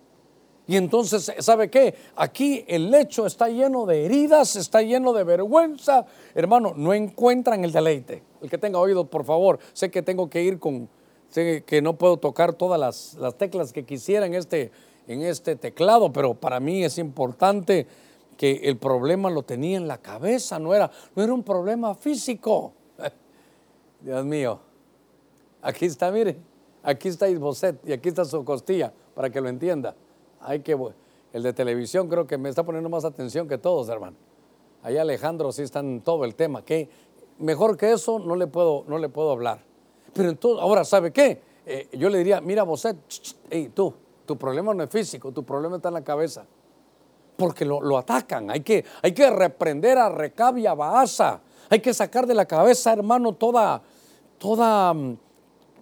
[0.68, 1.96] Y entonces, ¿sabe qué?
[2.14, 6.06] Aquí el lecho está lleno de heridas, está lleno de vergüenza.
[6.36, 8.22] Hermano, no encuentran el deleite.
[8.40, 10.88] El que tenga oídos, por favor, sé que tengo que ir con,
[11.28, 14.70] sé que no puedo tocar todas las, las teclas que quisiera en este,
[15.12, 17.86] en este teclado, pero para mí es importante
[18.36, 22.72] que el problema lo tenía en la cabeza, no era, no era un problema físico.
[24.00, 24.58] Dios mío,
[25.60, 26.36] aquí está, mire,
[26.82, 29.94] aquí está Isboset y aquí está su costilla, para que lo entienda.
[30.40, 30.76] Hay que,
[31.32, 34.16] el de televisión creo que me está poniendo más atención que todos, hermano.
[34.82, 36.88] Ahí Alejandro sí está en todo el tema, que
[37.38, 39.62] mejor que eso no le puedo, no le puedo hablar.
[40.12, 41.40] Pero entonces, ahora, ¿sabe qué?
[41.64, 42.96] Eh, yo le diría, mira, Boset,
[43.50, 43.94] hey, tú,
[44.26, 46.46] tu problema no es físico, tu problema está en la cabeza.
[47.36, 48.50] Porque lo, lo atacan.
[48.50, 51.40] Hay que, hay que reprender a Recab y a Baasa.
[51.70, 53.82] Hay que sacar de la cabeza, hermano, toda,
[54.38, 55.16] toda, mm,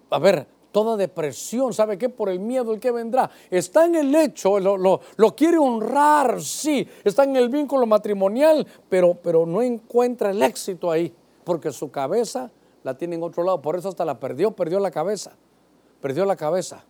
[0.09, 1.73] a ver, toda depresión.
[1.73, 2.09] ¿Sabe qué?
[2.09, 3.29] Por el miedo el que vendrá.
[3.49, 6.87] Está en el hecho, lo, lo, lo, quiere honrar, sí.
[7.03, 11.13] Está en el vínculo matrimonial, pero, pero no encuentra el éxito ahí.
[11.43, 12.51] Porque su cabeza
[12.83, 13.61] la tiene en otro lado.
[13.61, 15.33] Por eso hasta la perdió, perdió la cabeza.
[15.99, 16.85] Perdió la cabeza.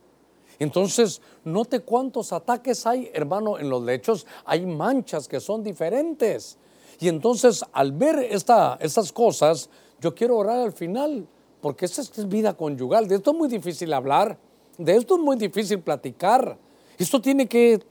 [0.62, 4.28] Entonces, note cuántos ataques hay, hermano, en los lechos.
[4.44, 6.56] Hay manchas que son diferentes.
[7.00, 9.68] Y entonces, al ver esta, estas cosas,
[10.00, 11.26] yo quiero orar al final,
[11.60, 13.08] porque esta es vida conyugal.
[13.08, 14.38] De esto es muy difícil hablar,
[14.78, 16.56] de esto es muy difícil platicar.
[16.96, 17.82] Esto tiene que,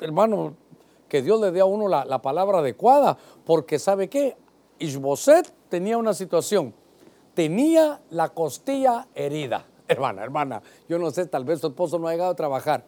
[0.00, 0.54] hermano,
[1.08, 4.36] que Dios le dé a uno la, la palabra adecuada, porque ¿sabe qué?
[4.78, 6.74] Isboset tenía una situación,
[7.34, 12.12] tenía la costilla herida hermana, hermana, yo no sé, tal vez su esposo no ha
[12.12, 12.84] llegado a trabajar.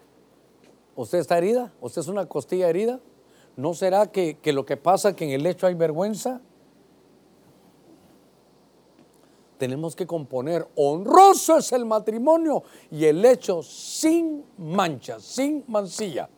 [0.94, 1.72] ¿Usted está herida?
[1.80, 3.00] ¿Usted es una costilla herida?
[3.57, 6.40] ¿No será que, que lo que pasa es que en el hecho hay vergüenza?
[9.59, 16.28] Tenemos que componer, honroso es el matrimonio y el hecho sin mancha, sin mancilla.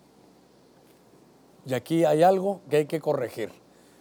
[1.66, 3.50] Y aquí hay algo que hay que corregir.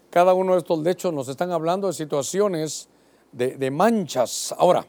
[0.10, 2.90] Cada uno de estos lechos nos están hablando de situaciones
[3.32, 4.54] de, de manchas.
[4.58, 4.86] Ahora,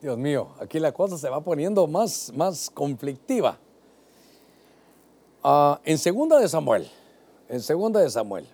[0.00, 3.58] Dios mío, aquí la cosa se va poniendo más, más conflictiva.
[5.44, 6.90] Uh, en segunda de Samuel,
[7.48, 8.46] en segunda de Samuel,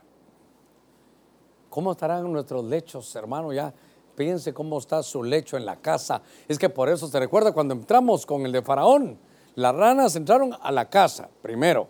[1.70, 3.52] ¿cómo estarán nuestros lechos, hermano?
[3.52, 3.72] Ya
[4.16, 6.20] piense cómo está su lecho en la casa.
[6.48, 9.16] Es que por eso se recuerda cuando entramos con el de Faraón,
[9.54, 11.86] las ranas entraron a la casa primero,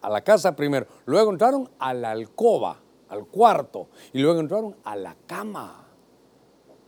[0.00, 2.78] a la casa primero, luego entraron a la alcoba,
[3.10, 5.85] al cuarto, y luego entraron a la cama.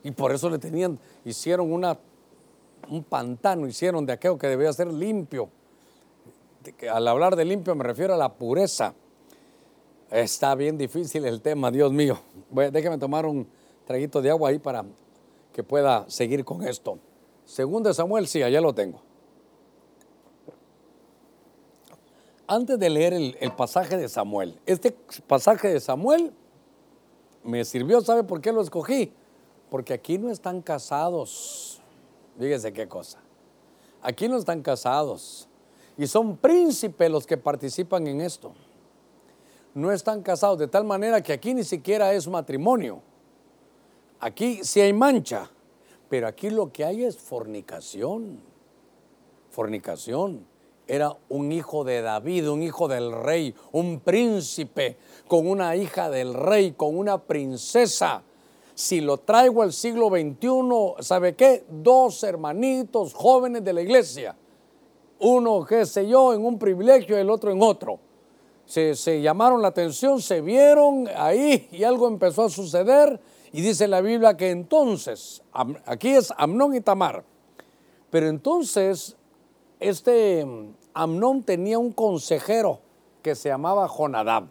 [0.03, 1.99] Y por eso le tenían, hicieron una,
[2.89, 5.51] un pantano, hicieron de aquello que debía ser limpio.
[6.91, 8.95] Al hablar de limpio me refiero a la pureza.
[10.11, 12.19] Está bien difícil el tema, Dios mío.
[12.51, 13.47] déjeme tomar un
[13.87, 14.85] traguito de agua ahí para
[15.53, 16.99] que pueda seguir con esto.
[17.45, 19.01] Segundo Samuel, sí, allá lo tengo.
[22.47, 24.93] Antes de leer el, el pasaje de Samuel, este
[25.27, 26.33] pasaje de Samuel
[27.45, 29.13] me sirvió, ¿sabe por qué lo escogí?
[29.71, 31.81] Porque aquí no están casados.
[32.39, 33.19] Fíjese qué cosa.
[34.03, 35.49] Aquí no están casados.
[35.97, 38.53] Y son príncipes los que participan en esto.
[39.75, 43.03] No están casados de tal manera que aquí ni siquiera es matrimonio.
[44.21, 45.51] Aquí sí hay mancha,
[46.09, 48.41] pero aquí lo que hay es fornicación.
[49.51, 50.47] Fornicación.
[50.87, 54.97] Era un hijo de David, un hijo del rey, un príncipe
[55.27, 58.23] con una hija del rey, con una princesa
[58.79, 61.65] si lo traigo al siglo XXI, ¿sabe qué?
[61.69, 64.37] Dos hermanitos jóvenes de la iglesia.
[65.19, 67.99] Uno, qué sé yo, en un privilegio y el otro en otro.
[68.67, 73.21] Se, se llamaron la atención, se vieron ahí y algo empezó a suceder.
[73.51, 75.43] Y dice la Biblia que entonces,
[75.85, 77.25] aquí es Amnón y Tamar.
[78.11, 79.17] Pero entonces,
[79.81, 80.47] este
[80.95, 82.79] Amnón tenía un consejero
[83.23, 84.47] que se llamaba Jonadab.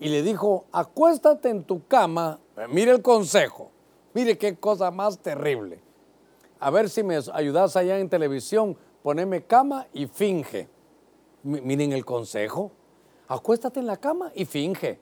[0.00, 3.70] Y le dijo, acuéstate en tu cama Mire el consejo.
[4.12, 5.80] Mire qué cosa más terrible.
[6.60, 10.68] A ver si me ayudas allá en televisión, poneme cama y finge.
[11.42, 12.72] miren el consejo.
[13.28, 14.98] Acuéstate en la cama y finge.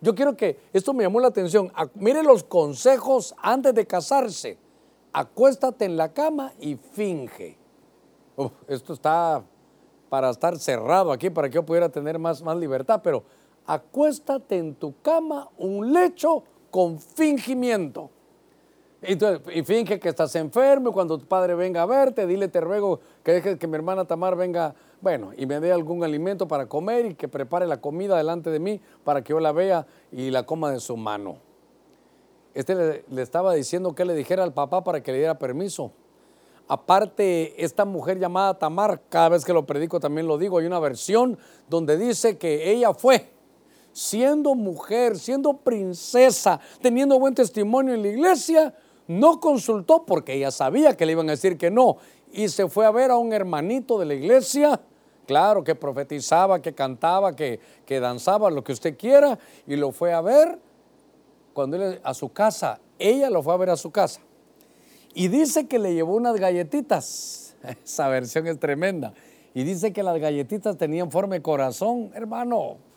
[0.00, 4.58] yo quiero que, esto me llamó la atención, mire los consejos antes de casarse.
[5.12, 7.56] Acuéstate en la cama y finge.
[8.68, 9.44] esto está
[10.08, 13.22] para estar cerrado aquí, para que yo pudiera tener más, más libertad, pero
[13.66, 18.10] acuéstate en tu cama, un lecho con fingimiento.
[19.02, 23.32] Y finge que estás enfermo cuando tu padre venga a verte, dile, te ruego que
[23.32, 27.14] dejes que mi hermana Tamar venga, bueno, y me dé algún alimento para comer y
[27.14, 30.70] que prepare la comida delante de mí para que yo la vea y la coma
[30.70, 31.38] de su mano.
[32.52, 35.92] Este le, le estaba diciendo que le dijera al papá para que le diera permiso.
[36.68, 40.78] Aparte, esta mujer llamada Tamar, cada vez que lo predico también lo digo, hay una
[40.78, 41.38] versión
[41.70, 43.30] donde dice que ella fue,
[43.92, 48.74] siendo mujer, siendo princesa, teniendo buen testimonio en la iglesia,
[49.06, 51.96] no consultó porque ella sabía que le iban a decir que no
[52.32, 54.80] y se fue a ver a un hermanito de la iglesia,
[55.26, 60.12] claro, que profetizaba, que cantaba, que, que danzaba, lo que usted quiera, y lo fue
[60.12, 60.58] a ver
[61.52, 64.20] cuando él, a su casa, ella lo fue a ver a su casa.
[65.14, 69.12] Y dice que le llevó unas galletitas, esa versión es tremenda,
[69.52, 72.89] y dice que las galletitas tenían forma de corazón, hermano.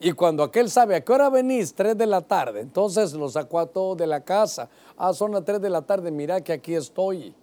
[0.00, 3.58] Y cuando aquel sabe a qué hora venís, 3 de la tarde, entonces lo sacó
[3.58, 4.68] a todos de la casa.
[4.96, 7.34] Ah, son las 3 de la tarde, mira que aquí estoy.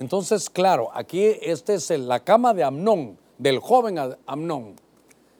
[0.00, 4.74] Entonces, claro, aquí esta es la cama de Amnón, del joven Amnón.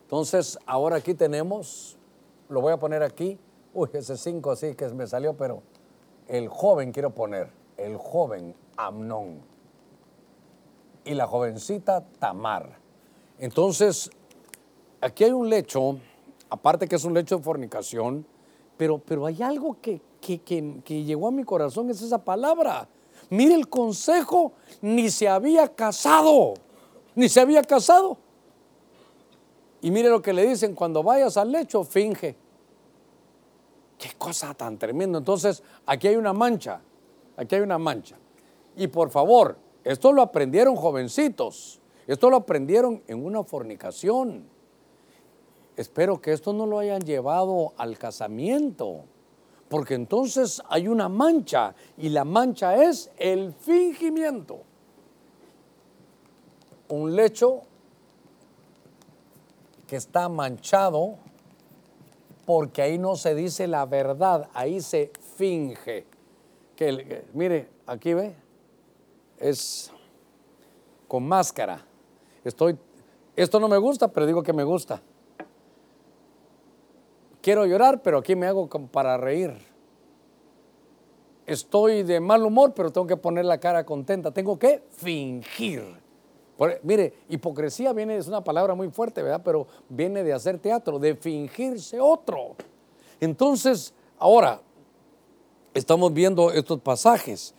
[0.02, 1.98] Entonces, ahora aquí tenemos,
[2.48, 3.38] lo voy a poner aquí.
[3.74, 5.62] Uy, ese 5 sí que me salió, pero
[6.28, 9.40] el joven quiero poner, el joven Amnón.
[11.04, 12.78] Y la jovencita Tamar.
[13.40, 14.10] Entonces,
[15.00, 15.98] aquí hay un lecho
[16.52, 18.26] aparte que es un lecho de fornicación,
[18.76, 22.86] pero, pero hay algo que, que, que, llegó a mi corazón, es esa palabra.
[23.30, 26.52] Mire el consejo, ni se había casado,
[27.14, 28.18] ni se había casado.
[29.80, 32.36] Y mire lo que le dicen, cuando vayas al lecho, finge.
[33.96, 35.18] Qué cosa tan tremenda.
[35.18, 36.82] Entonces, aquí hay una mancha,
[37.34, 38.18] aquí hay una mancha.
[38.76, 44.51] Y por favor, esto lo aprendieron jovencitos, esto lo aprendieron en una fornicación
[45.76, 49.04] espero que esto no lo hayan llevado al casamiento,
[49.68, 54.62] porque entonces hay una mancha y la mancha es el fingimiento.
[56.88, 57.62] Un lecho
[59.86, 61.16] que está manchado
[62.44, 66.06] porque ahí no se dice la verdad, ahí se finge.
[66.76, 68.34] Que, mire, aquí ve,
[69.38, 69.92] es
[71.06, 71.84] con máscara.
[72.44, 72.76] Estoy,
[73.36, 75.00] esto no me gusta, pero digo que me gusta.
[77.42, 79.52] Quiero llorar, pero aquí me hago para reír.
[81.44, 84.30] Estoy de mal humor, pero tengo que poner la cara contenta.
[84.30, 85.82] Tengo que fingir.
[86.84, 89.42] mire, hipocresía viene, es una palabra muy fuerte, ¿verdad?
[89.44, 92.54] Pero viene de hacer teatro, de fingirse otro.
[93.20, 94.60] Entonces, ahora,
[95.74, 97.54] estamos viendo estos pasajes.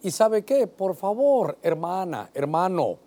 [0.00, 0.66] ¿Y sabe qué?
[0.66, 2.98] Por favor, hermana, hermano,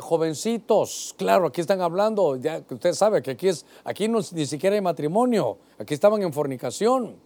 [0.00, 4.74] jovencitos, claro, aquí están hablando, ya usted sabe que aquí, es, aquí no, ni siquiera
[4.74, 7.16] hay matrimonio, aquí estaban en fornicación.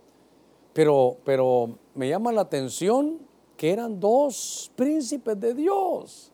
[0.72, 3.18] Pero, pero me llama la atención
[3.56, 6.30] que eran dos príncipes de Dios.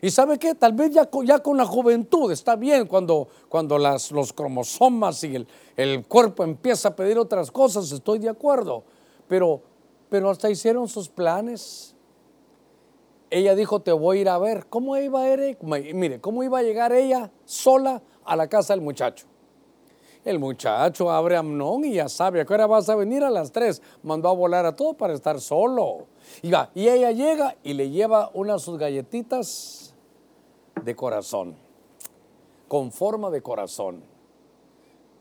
[0.00, 4.12] Y sabe qué, tal vez ya, ya con la juventud está bien cuando, cuando las,
[4.12, 8.84] los cromosomas y el, el cuerpo empieza a pedir otras cosas, estoy de acuerdo.
[9.26, 9.60] Pero,
[10.08, 11.96] pero hasta hicieron sus planes
[13.30, 14.66] ella dijo, te voy a ir a ver.
[14.66, 15.58] ¿Cómo iba a ir?
[15.62, 19.26] Mire, ¿cómo iba a llegar ella sola a la casa del muchacho?
[20.24, 23.22] El muchacho abre a Amnón y ya sabe, ¿a qué hora vas a venir?
[23.24, 23.80] A las tres.
[24.02, 26.06] Mandó a volar a todo para estar solo.
[26.42, 29.94] Y, va, y ella llega y le lleva unas de sus galletitas
[30.84, 31.56] de corazón,
[32.66, 34.02] con forma de corazón.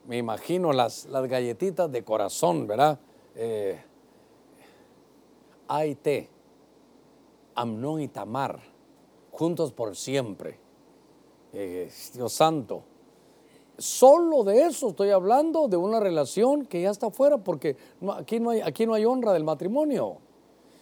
[0.06, 3.00] Me imagino las, las galletitas de corazón, ¿verdad?
[3.36, 3.80] Eh,
[6.02, 6.30] té
[7.58, 8.62] Amnón y Tamar,
[9.32, 10.60] juntos por siempre.
[11.52, 12.84] Eh, Dios santo.
[13.78, 17.76] Solo de eso estoy hablando, de una relación que ya está fuera, porque
[18.16, 20.18] aquí, no hay, aquí no hay honra del matrimonio.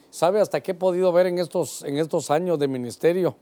[0.09, 3.36] ¿Sabe hasta qué he podido ver en estos, en estos años de ministerio?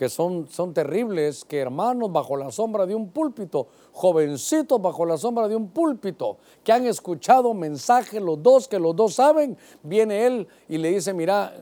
[0.00, 5.18] Que son, son terribles, que hermanos bajo la sombra de un púlpito, jovencitos bajo la
[5.18, 10.24] sombra de un púlpito, que han escuchado mensajes los dos, que los dos saben, viene
[10.24, 11.52] él y le dice, mira,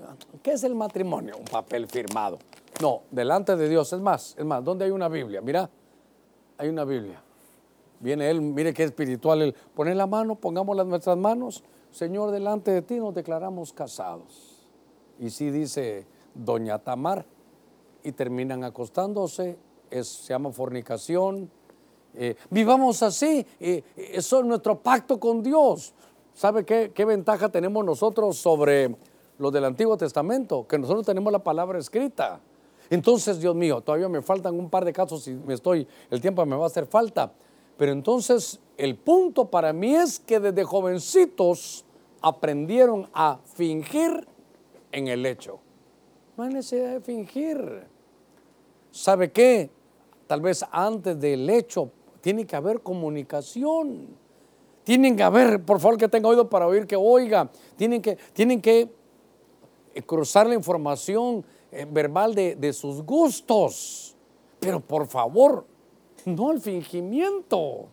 [0.41, 1.35] ¿qué es el matrimonio?
[1.37, 2.39] Un papel firmado.
[2.81, 5.41] No, delante de Dios, es más, es más, ¿dónde hay una Biblia?
[5.41, 5.69] Mira,
[6.59, 7.21] hay una Biblia.
[7.99, 12.71] Viene él, mire qué espiritual, él pone la mano, pongamos las nuestras manos, Señor, delante
[12.71, 14.65] de ti nos declaramos casados.
[15.19, 17.27] Y sí dice Doña Tamar,
[18.03, 19.59] y terminan acostándose,
[19.91, 21.51] se llama fornicación.
[22.15, 25.93] Eh, vivamos así, eh, eso es nuestro pacto con Dios.
[26.35, 28.95] ¿Sabe qué, qué ventaja tenemos nosotros sobre
[29.39, 30.67] los del Antiguo Testamento?
[30.67, 32.41] Que nosotros tenemos la palabra escrita.
[32.91, 36.45] Entonces, Dios mío, todavía me faltan un par de casos y me estoy, el tiempo
[36.47, 37.33] me va a hacer falta.
[37.77, 41.85] Pero entonces el punto para mí es que desde jovencitos
[42.21, 44.27] aprendieron a fingir
[44.91, 45.61] en el hecho.
[46.39, 47.83] No hay necesidad de fingir.
[48.93, 49.71] ¿Sabe qué?
[50.29, 54.07] Tal vez antes del hecho tiene que haber comunicación.
[54.85, 57.51] Tienen que haber, por favor, que tenga oído para oír, que oiga.
[57.75, 58.89] Tienen que, tienen que
[59.93, 64.15] eh, cruzar la información eh, verbal de, de sus gustos.
[64.61, 65.67] Pero por favor,
[66.25, 67.89] no el fingimiento.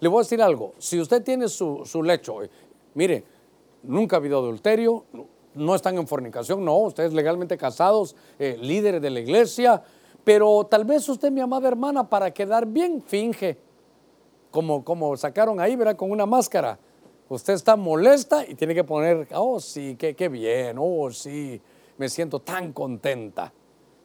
[0.00, 2.48] Le voy a decir algo, si usted tiene su, su lecho, eh,
[2.94, 3.22] mire,
[3.82, 5.04] nunca ha habido adulterio,
[5.54, 9.82] no están en fornicación, no, ustedes legalmente casados, eh, líderes de la iglesia,
[10.24, 13.58] pero tal vez usted, mi amada hermana, para quedar bien, finge,
[14.50, 15.96] como, como sacaron ahí, ¿verdad?
[15.96, 16.78] Con una máscara.
[17.28, 21.60] Usted está molesta y tiene que poner, oh sí, qué, qué bien, oh sí,
[21.96, 23.52] me siento tan contenta.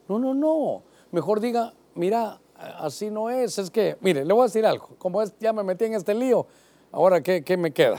[0.07, 0.83] No, no, no.
[1.11, 3.57] Mejor diga, mira, así no es.
[3.57, 4.89] Es que, mire, le voy a decir algo.
[4.97, 6.47] Como ya me metí en este lío,
[6.91, 7.97] ahora, ¿qué, qué me queda?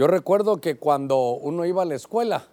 [0.00, 2.46] Yo recuerdo que cuando uno iba a la escuela,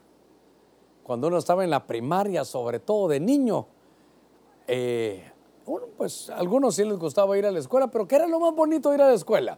[1.01, 3.67] cuando uno estaba en la primaria, sobre todo de niño,
[4.67, 5.31] eh,
[5.65, 8.41] bueno, pues a algunos sí les gustaba ir a la escuela, pero ¿qué era lo
[8.41, 9.57] más bonito ir a la escuela?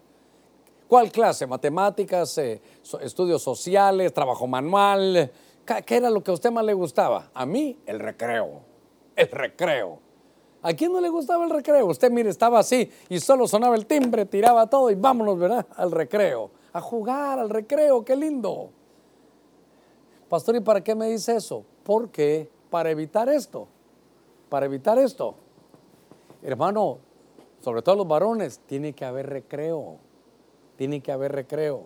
[0.87, 1.47] ¿Cuál clase?
[1.47, 2.61] ¿Matemáticas, eh,
[3.01, 5.31] estudios sociales, trabajo manual?
[5.65, 7.31] ¿Qué qué era lo que a usted más le gustaba?
[7.33, 8.61] A mí, el recreo.
[9.15, 9.97] El recreo.
[10.61, 11.87] ¿A quién no le gustaba el recreo?
[11.87, 15.65] Usted, mire, estaba así y solo sonaba el timbre, tiraba todo y vámonos, ¿verdad?
[15.75, 16.58] Al recreo.
[16.73, 18.69] A jugar, al recreo, qué lindo.
[20.29, 21.65] Pastor, ¿y para qué me dice eso?
[21.83, 23.67] Porque para evitar esto,
[24.49, 25.35] para evitar esto,
[26.43, 26.99] hermano,
[27.61, 29.97] sobre todo los varones, tiene que haber recreo,
[30.75, 31.85] tiene que haber recreo,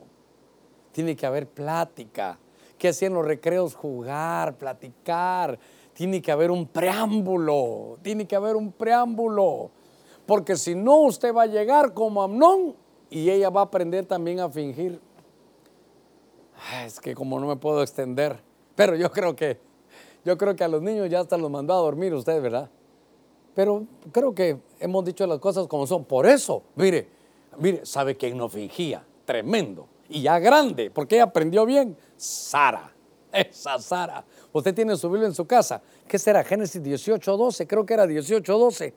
[0.92, 2.38] tiene que haber plática.
[2.78, 3.76] ¿Qué hacían los recreos?
[3.76, 5.58] Jugar, platicar.
[5.94, 9.72] Tiene que haber un preámbulo, tiene que haber un preámbulo.
[10.26, 12.76] Porque si no, usted va a llegar como Amnón
[13.14, 15.00] y ella va a aprender también a fingir.
[16.84, 18.40] Es que como no me puedo extender,
[18.76, 19.60] pero yo creo que,
[20.26, 22.72] yo creo que a los niños ya hasta los mandó a dormir usted, ¿verdad?
[23.54, 26.06] Pero creo que hemos dicho las cosas como son.
[26.06, 27.08] Por eso, mire,
[27.60, 29.06] mire, ¿sabe quién no fingía?
[29.26, 29.88] Tremendo.
[30.10, 31.96] Y ya grande, porque ella aprendió bien.
[32.18, 32.92] Sara.
[33.32, 34.26] Esa Sara.
[34.52, 35.84] Usted tiene su Biblia en su casa.
[36.08, 36.44] ¿Qué será?
[36.44, 37.68] Génesis 18, 12.
[37.68, 38.94] Creo que era 18, 12.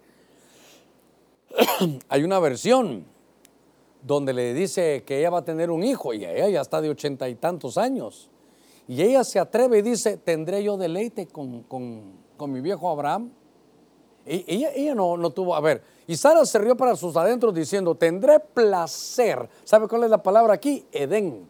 [2.08, 3.04] Hay una versión
[4.06, 6.88] donde le dice que ella va a tener un hijo y ella ya está de
[6.90, 8.30] ochenta y tantos años.
[8.86, 13.32] Y ella se atreve y dice, ¿tendré yo deleite con, con- con mi viejo Abraham?
[14.24, 17.52] E- Ella, ella no, no tuvo, a ver, y Sara se rió para sus adentros
[17.52, 19.48] diciendo, tendré placer.
[19.64, 20.86] ¿Sabe cuál es la palabra aquí?
[20.92, 21.48] Edén.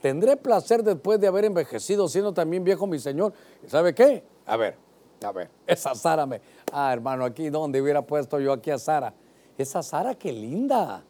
[0.00, 3.32] Tendré placer después de haber envejecido, siendo también viejo mi Señor.
[3.66, 4.22] ¿Y sabe qué?
[4.44, 4.76] A ver,
[5.24, 6.40] a ver, esa Sara me...
[6.72, 9.12] Ah, hermano, aquí donde hubiera puesto yo aquí a Sara.
[9.58, 11.02] Esa Sara, qué linda.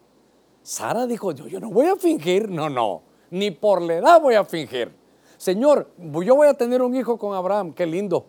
[0.67, 4.35] Sara dijo, yo, yo no voy a fingir, no, no, ni por la edad voy
[4.35, 4.93] a fingir.
[5.37, 8.27] Señor, yo voy a tener un hijo con Abraham, qué lindo,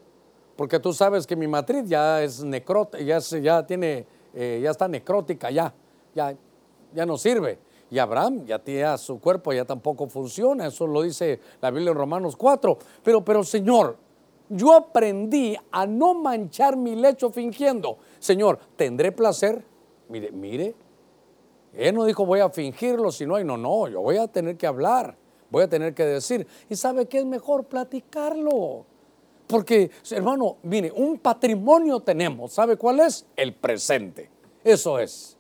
[0.56, 4.88] porque tú sabes que mi matriz ya es necrótica, ya, ya tiene, eh, ya está
[4.88, 5.74] necrótica, ya,
[6.14, 6.36] ya,
[6.94, 7.58] ya no sirve.
[7.90, 11.98] Y Abraham ya tiene su cuerpo, ya tampoco funciona, eso lo dice la Biblia en
[11.98, 12.78] Romanos 4.
[13.02, 13.98] Pero, pero Señor,
[14.48, 17.98] yo aprendí a no manchar mi lecho fingiendo.
[18.20, 19.66] Señor, ¿tendré placer?
[20.08, 20.76] Mire, mire,
[21.74, 24.68] él no dijo voy a fingirlo, sino, ay, no, no, yo voy a tener que
[24.68, 25.18] hablar,
[25.50, 26.48] voy a tener que decir.
[26.70, 27.66] ¿Y sabe qué es mejor?
[27.66, 28.86] Platicarlo.
[29.48, 33.26] Porque, hermano, mire, un patrimonio tenemos, ¿sabe cuál es?
[33.36, 34.30] El presente.
[34.64, 35.38] Eso es.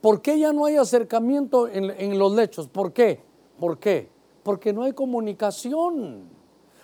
[0.00, 2.68] ¿Por qué ya no hay acercamiento en, en los lechos?
[2.68, 3.20] ¿Por qué?
[3.58, 4.10] ¿Por qué?
[4.42, 6.28] Porque no hay comunicación.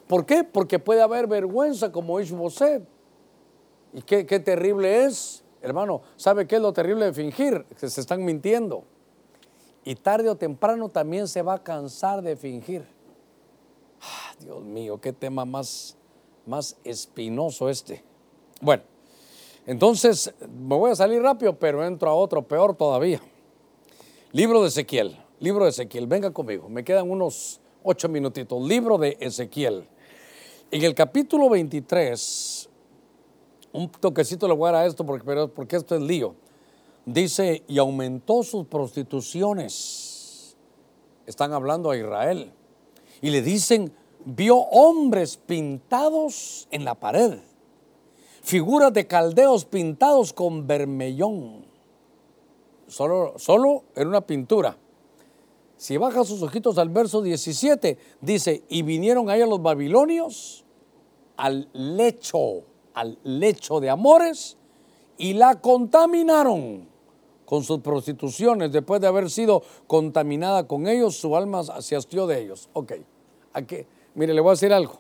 [0.06, 0.44] ¿Por qué?
[0.44, 2.82] Porque puede haber vergüenza como Ishboset.
[3.92, 5.43] ¿Y qué, qué terrible es?
[5.64, 7.64] Hermano, ¿sabe qué es lo terrible de fingir?
[7.80, 8.84] Que se están mintiendo.
[9.82, 12.86] Y tarde o temprano también se va a cansar de fingir.
[14.02, 15.96] Ah, Dios mío, qué tema más,
[16.44, 18.04] más espinoso este.
[18.60, 18.82] Bueno,
[19.64, 23.22] entonces me voy a salir rápido, pero entro a otro peor todavía.
[24.32, 28.62] Libro de Ezequiel, libro de Ezequiel, venga conmigo, me quedan unos ocho minutitos.
[28.62, 29.88] Libro de Ezequiel.
[30.70, 32.68] En el capítulo 23,
[33.74, 36.34] un toquecito le voy a dar a esto porque, pero- porque esto es lío.
[37.04, 40.56] Dice, y aumentó sus prostituciones.
[41.26, 42.50] Están hablando a Israel.
[43.20, 43.92] Y le dicen,
[44.24, 47.38] vio hombres pintados en la pared,
[48.42, 51.64] figuras de caldeos pintados con vermellón.
[52.86, 54.76] Solo, solo era una pintura.
[55.76, 60.64] Si baja sus ojitos al verso 17, dice, y vinieron ahí a los babilonios
[61.36, 62.62] al lecho,
[62.94, 64.56] al lecho de amores,
[65.16, 66.88] y la contaminaron
[67.44, 72.40] con sus prostituciones, después de haber sido contaminada con ellos, su alma se hastió de
[72.40, 72.68] ellos.
[72.72, 72.92] Ok,
[73.52, 74.98] aquí, mire, le voy a decir algo.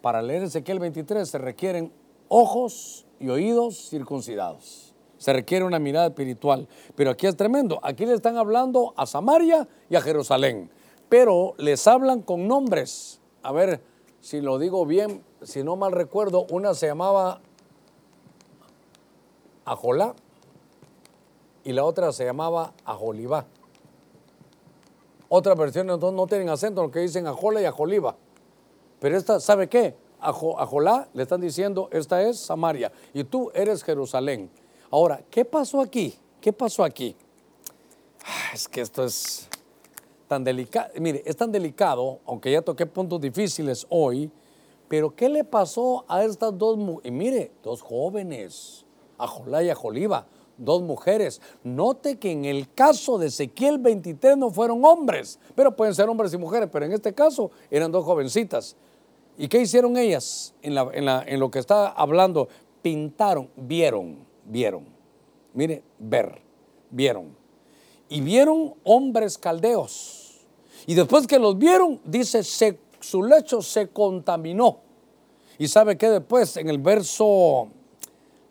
[0.00, 1.92] Para leer Ezequiel 23 se requieren
[2.28, 4.94] ojos y oídos circuncidados.
[5.18, 6.66] Se requiere una mirada espiritual.
[6.96, 7.78] Pero aquí es tremendo.
[7.82, 10.70] Aquí le están hablando a Samaria y a Jerusalén.
[11.10, 13.20] Pero les hablan con nombres.
[13.42, 13.82] A ver
[14.20, 17.40] si lo digo bien, si no mal recuerdo, una se llamaba
[19.64, 20.14] Ajolá
[21.64, 23.46] y la otra se llamaba Ajolibá.
[25.28, 28.16] Otras versiones no, no tienen acento, lo que dicen Ajola y Ajoliba.
[28.98, 29.96] Pero esta, ¿sabe qué?
[30.20, 34.50] A, Jolá le están diciendo, esta es Samaria y tú eres Jerusalén.
[34.90, 36.14] Ahora, ¿qué pasó aquí?
[36.40, 37.16] ¿Qué pasó aquí?
[38.24, 39.49] Ah, es que esto es
[40.30, 40.90] tan delicado.
[41.00, 44.30] Mire, es tan delicado, aunque ya toqué puntos difíciles hoy,
[44.86, 48.86] pero ¿qué le pasó a estas dos Y mire, dos jóvenes,
[49.18, 51.42] a Jolá y a Joliba, dos mujeres.
[51.64, 56.32] Note que en el caso de Ezequiel 23 no fueron hombres, pero pueden ser hombres
[56.32, 58.76] y mujeres, pero en este caso eran dos jovencitas.
[59.36, 62.48] ¿Y qué hicieron ellas en, lo que está hablando?
[62.82, 64.84] Pintaron, vieron, vieron.
[65.54, 66.40] Mire, ver,
[66.88, 67.34] vieron.
[68.08, 70.19] Y vieron hombres caldeos.
[70.86, 72.42] Y después que los vieron, dice,
[73.00, 74.78] su lecho se contaminó.
[75.58, 77.68] Y sabe que después, en el verso,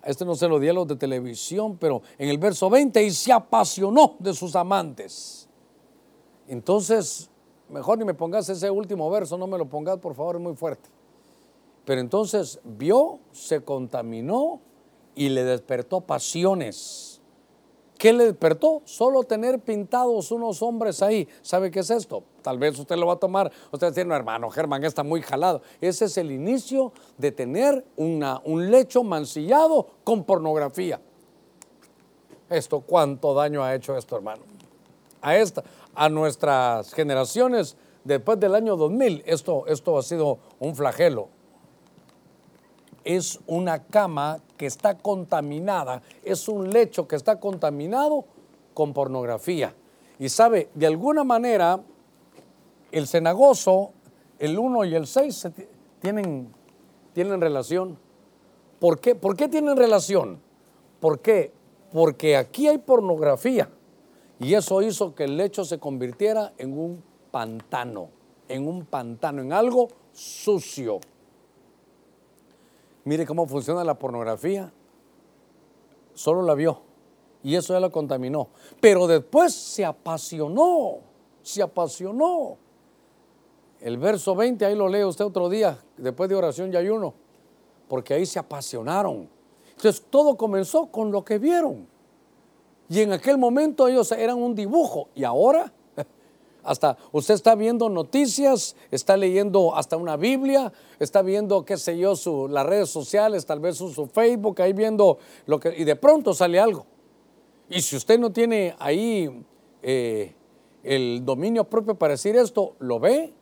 [0.03, 3.11] este no se lo di a los de televisión, pero en el verso 20, y
[3.11, 5.47] se apasionó de sus amantes.
[6.47, 7.29] Entonces,
[7.69, 10.55] mejor ni me pongas ese último verso, no me lo pongas, por favor, es muy
[10.55, 10.89] fuerte.
[11.85, 14.61] Pero entonces vio, se contaminó
[15.15, 17.08] y le despertó pasiones.
[17.99, 18.81] ¿Qué le despertó?
[18.85, 21.27] Solo tener pintados unos hombres ahí.
[21.41, 22.23] ¿Sabe qué es esto?
[22.41, 23.51] Tal vez usted lo va a tomar.
[23.73, 25.61] Usted va a decir, no, hermano, Germán está muy jalado.
[25.81, 31.01] Ese es el inicio de tener una, un lecho mancillado con pornografía.
[32.49, 34.43] Esto, ¿cuánto daño ha hecho esto, hermano?
[35.21, 37.75] A esta, a nuestras generaciones
[38.05, 41.27] después del año 2000, esto, esto ha sido un flagelo.
[43.03, 48.25] Es una cama que está contaminada, es un lecho que está contaminado
[48.73, 49.73] con pornografía.
[50.19, 51.79] Y sabe, de alguna manera,
[52.91, 53.91] el cenagoso,
[54.37, 55.47] el 1 y el 6
[55.99, 56.53] tienen,
[57.13, 57.97] tienen relación.
[58.79, 59.15] ¿Por qué?
[59.15, 60.39] ¿Por qué tienen relación?
[60.99, 61.51] ¿Por qué?
[61.91, 63.69] Porque aquí hay pornografía.
[64.39, 68.09] Y eso hizo que el lecho se convirtiera en un pantano,
[68.47, 70.99] en un pantano, en algo sucio.
[73.09, 74.71] Mire cómo funciona la pornografía.
[76.13, 76.81] Solo la vio
[77.41, 78.49] y eso ya la contaminó.
[78.79, 80.99] Pero después se apasionó,
[81.41, 82.59] se apasionó.
[83.79, 87.15] El verso 20, ahí lo lee usted otro día, después de oración y ayuno,
[87.87, 89.27] porque ahí se apasionaron.
[89.75, 91.87] Entonces todo comenzó con lo que vieron.
[92.89, 95.09] Y en aquel momento ellos eran un dibujo.
[95.15, 95.73] Y ahora,
[96.63, 102.15] hasta usted está viendo noticias, está leyendo hasta una Biblia, está viendo, qué sé yo,
[102.15, 105.73] su, las redes sociales, tal vez su, Facebook, ahí viendo lo que...
[105.77, 106.85] Y de pronto sale algo.
[107.69, 109.43] Y si usted no tiene ahí
[109.81, 110.33] eh,
[110.83, 113.33] el dominio propio para decir esto, lo ve,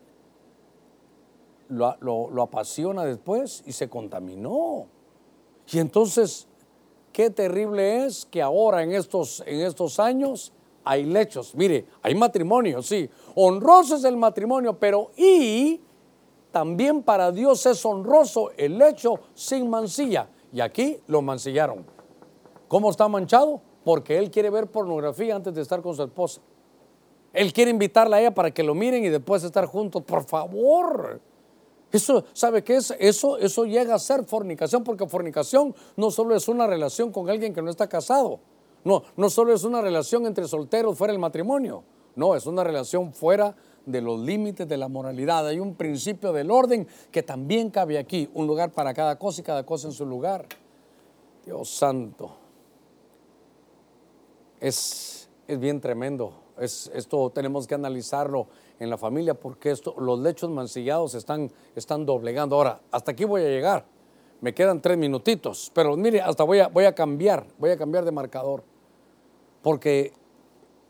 [1.69, 4.87] lo, apasiona después y se contaminó.
[5.71, 6.47] Y entonces
[7.17, 10.53] Qué terrible es que ahora en estos, en estos años
[10.87, 11.53] hay lechos.
[11.55, 13.09] Mire, hay matrimonio, sí.
[13.35, 15.81] Honroso es el matrimonio, pero y
[16.51, 20.29] también para Dios es honroso el lecho sin mancilla.
[20.53, 21.85] Y aquí lo mancillaron.
[22.67, 23.61] ¿Cómo está manchado?
[23.83, 26.41] Porque él quiere ver pornografía antes de estar con su esposa.
[27.33, 30.03] Él quiere invitarla a ella para que lo miren y después estar juntos.
[30.03, 31.21] Por favor.
[31.91, 32.93] Eso, ¿sabe qué es?
[32.99, 37.53] Eso, eso llega a ser fornicación, porque fornicación no solo es una relación con alguien
[37.53, 38.41] que no está casado,
[38.87, 41.83] no, no solo es una relación entre solteros fuera del matrimonio,
[42.15, 45.45] no, es una relación fuera de los límites de la moralidad.
[45.47, 49.43] Hay un principio del orden que también cabe aquí, un lugar para cada cosa y
[49.43, 50.47] cada cosa en su lugar.
[51.45, 52.31] Dios santo,
[54.59, 58.47] es, es bien tremendo, es, esto tenemos que analizarlo
[58.79, 62.55] en la familia porque esto, los lechos mancillados están, están doblegando.
[62.55, 63.85] Ahora, hasta aquí voy a llegar.
[64.41, 68.05] Me quedan tres minutitos, pero mire, hasta voy a, voy a cambiar, voy a cambiar
[68.05, 68.63] de marcador.
[69.67, 70.13] Porque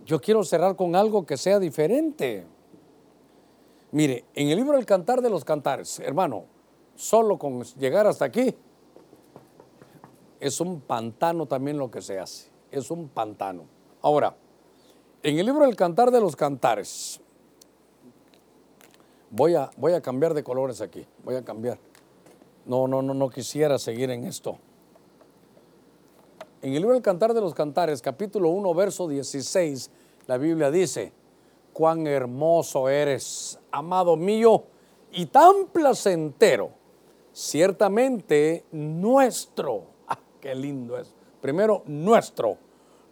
[0.05, 2.45] yo quiero cerrar con algo que sea diferente.
[3.91, 6.45] Mire, en el libro El Cantar de los Cantares, hermano,
[6.93, 8.53] solo con llegar hasta aquí,
[10.39, 12.51] es un pantano también lo que se hace.
[12.69, 13.63] Es un pantano.
[14.03, 14.35] Ahora,
[15.23, 17.19] en el libro El Cantar de los Cantares,
[19.31, 21.79] voy a, voy a cambiar de colores aquí, voy a cambiar.
[22.67, 24.59] No, no, no, no quisiera seguir en esto.
[26.59, 29.91] En el libro del Cantar de los Cantares, capítulo 1, verso 16,
[30.25, 31.13] la Biblia dice,
[31.71, 34.63] cuán hermoso eres, amado mío,
[35.11, 36.71] y tan placentero,
[37.31, 39.95] ciertamente nuestro.
[40.07, 41.13] Ah, qué lindo es.
[41.41, 42.57] Primero, nuestro.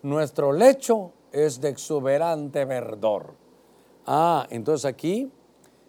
[0.02, 3.34] Nuestro lecho es de exuberante verdor.
[4.08, 5.30] Ah, entonces aquí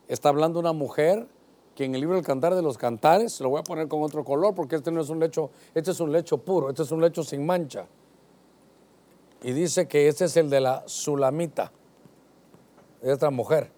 [0.08, 1.26] está hablando una mujer
[1.76, 4.24] que en el libro del Cantar de los Cantares, lo voy a poner con otro
[4.24, 7.02] color porque este no es un lecho, este es un lecho puro, este es un
[7.02, 7.86] lecho sin mancha.
[9.42, 11.70] Y dice que este es el de la Sulamita,
[13.02, 13.70] de esta mujer.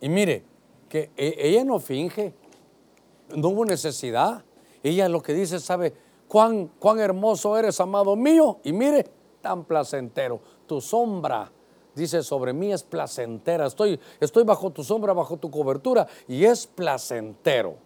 [0.00, 0.44] Y mire,
[0.88, 2.32] que e, ella no finge,
[3.34, 4.44] no hubo necesidad.
[4.84, 5.92] Ella lo que dice, sabe,
[6.28, 8.60] cuán, cuán hermoso eres, amado mío.
[8.62, 9.04] Y mire,
[9.42, 11.50] tan placentero, tu sombra
[11.98, 16.66] dice, sobre mí es placentera, estoy, estoy bajo tu sombra, bajo tu cobertura y es
[16.66, 17.76] placentero.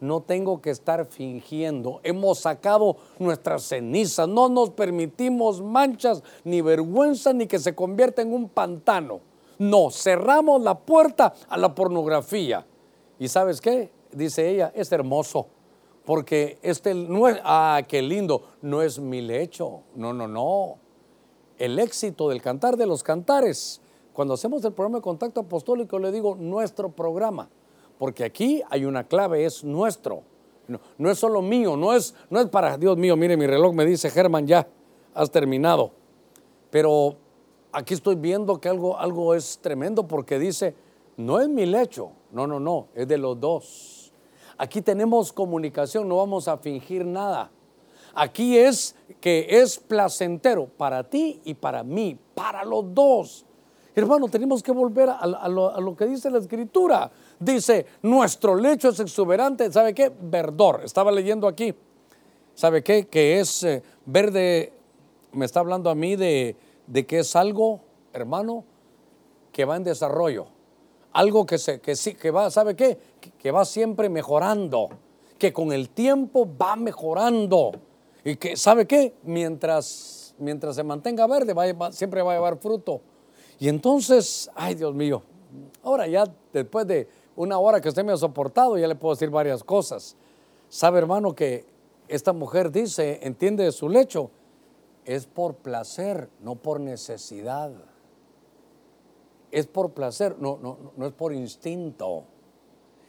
[0.00, 2.00] No tengo que estar fingiendo.
[2.02, 4.28] Hemos sacado nuestras cenizas.
[4.28, 9.20] No nos permitimos manchas, ni vergüenza, ni que se convierta en un pantano.
[9.58, 12.66] No, cerramos la puerta a la pornografía.
[13.18, 13.92] ¿Y sabes qué?
[14.12, 15.46] Dice ella, es hermoso.
[16.04, 19.84] Porque este no es, ah, qué lindo, no es mi lecho.
[19.94, 20.83] No, no, no
[21.64, 23.80] el éxito del cantar de los cantares.
[24.12, 27.48] Cuando hacemos el programa de contacto apostólico le digo nuestro programa,
[27.98, 30.22] porque aquí hay una clave, es nuestro.
[30.98, 33.84] No, es solo mío, no es, no es para, Dios mío, mire mi reloj me
[33.84, 34.66] dice, Germán, ya
[35.12, 35.90] has terminado.
[36.70, 37.16] Pero
[37.72, 40.74] aquí estoy viendo que algo, algo es tremendo porque dice,
[41.16, 44.12] no es mi lecho, no, no, no, es de los dos.
[44.56, 47.50] Aquí tenemos comunicación, no vamos a fingir nada.
[48.14, 53.46] Aquí es que es placentero para ti y para mí, para los dos.
[53.94, 57.10] Hermano, tenemos que volver a, lo, que dice la escritura.
[57.38, 60.12] Dice, nuestro lecho es exuberante, ¿sabe qué?
[60.20, 60.82] Verdor.
[60.84, 61.74] Estaba leyendo aquí.
[62.54, 63.06] ¿Sabe qué?
[63.06, 64.72] Que es eh, verde,
[65.32, 66.56] me está hablando a mí de,
[67.06, 67.80] que es algo,
[68.12, 68.64] hermano,
[69.52, 70.46] que va en desarrollo.
[71.12, 72.98] Algo que, se, que, sí, que va, ¿sabe qué?
[73.38, 74.88] que va siempre mejorando.
[75.38, 77.72] Que con el tiempo va mejorando.
[78.24, 79.14] Y que, ¿sabe qué?
[79.22, 81.54] Mientras, mientras se mantenga verde,
[81.92, 83.02] siempre va a llevar fruto.
[83.58, 85.22] Y entonces, ay Dios mío,
[85.82, 87.06] ahora ya después de
[87.36, 90.16] una hora que usted me ha soportado, ya le puedo decir varias cosas.
[90.68, 91.66] ¿Sabe, hermano, que
[92.08, 94.30] esta mujer dice, entiende de su lecho?
[95.04, 97.72] Es por placer, no por necesidad.
[99.50, 102.24] Es por placer, no, no, no es por instinto.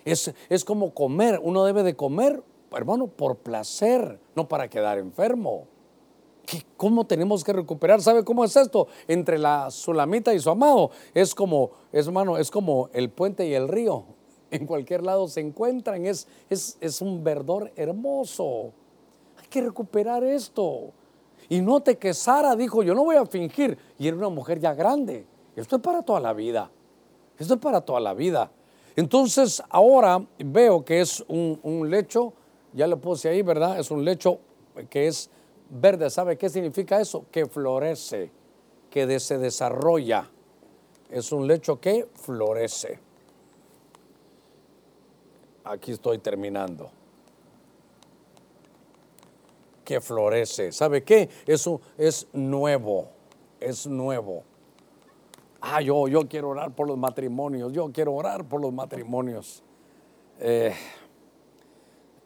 [0.03, 5.67] Es, es como comer, uno debe de comer hermano, por placer, no para quedar enfermo.
[6.77, 8.01] ¿Cómo tenemos que recuperar?
[8.01, 8.87] ¿Sabe cómo es esto?
[9.07, 10.91] Entre la sulamita y su amado.
[11.13, 14.05] Es como, es, hermano, es como el puente y el río.
[14.51, 16.05] En cualquier lado se encuentran.
[16.05, 18.71] Es, es, es un verdor hermoso.
[19.41, 20.91] Hay que recuperar esto.
[21.49, 23.77] Y note que Sara dijo, yo no voy a fingir.
[23.97, 25.25] Y era una mujer ya grande.
[25.55, 26.69] Esto es para toda la vida.
[27.37, 28.51] Esto es para toda la vida.
[28.95, 32.33] Entonces ahora veo que es un, un lecho
[32.75, 33.79] ya le puse ahí, ¿verdad?
[33.79, 34.39] Es un lecho
[34.89, 35.29] que es
[35.69, 36.09] verde.
[36.09, 37.25] ¿Sabe qué significa eso?
[37.31, 38.29] Que florece,
[38.89, 40.29] que se desarrolla.
[41.09, 42.99] Es un lecho que florece.
[45.63, 46.91] Aquí estoy terminando.
[49.85, 50.71] Que florece.
[50.71, 51.29] ¿Sabe qué?
[51.45, 53.07] Eso es nuevo.
[53.59, 54.43] Es nuevo.
[55.61, 57.71] Ah, yo, yo quiero orar por los matrimonios.
[57.71, 59.63] Yo quiero orar por los matrimonios.
[60.39, 60.75] Eh,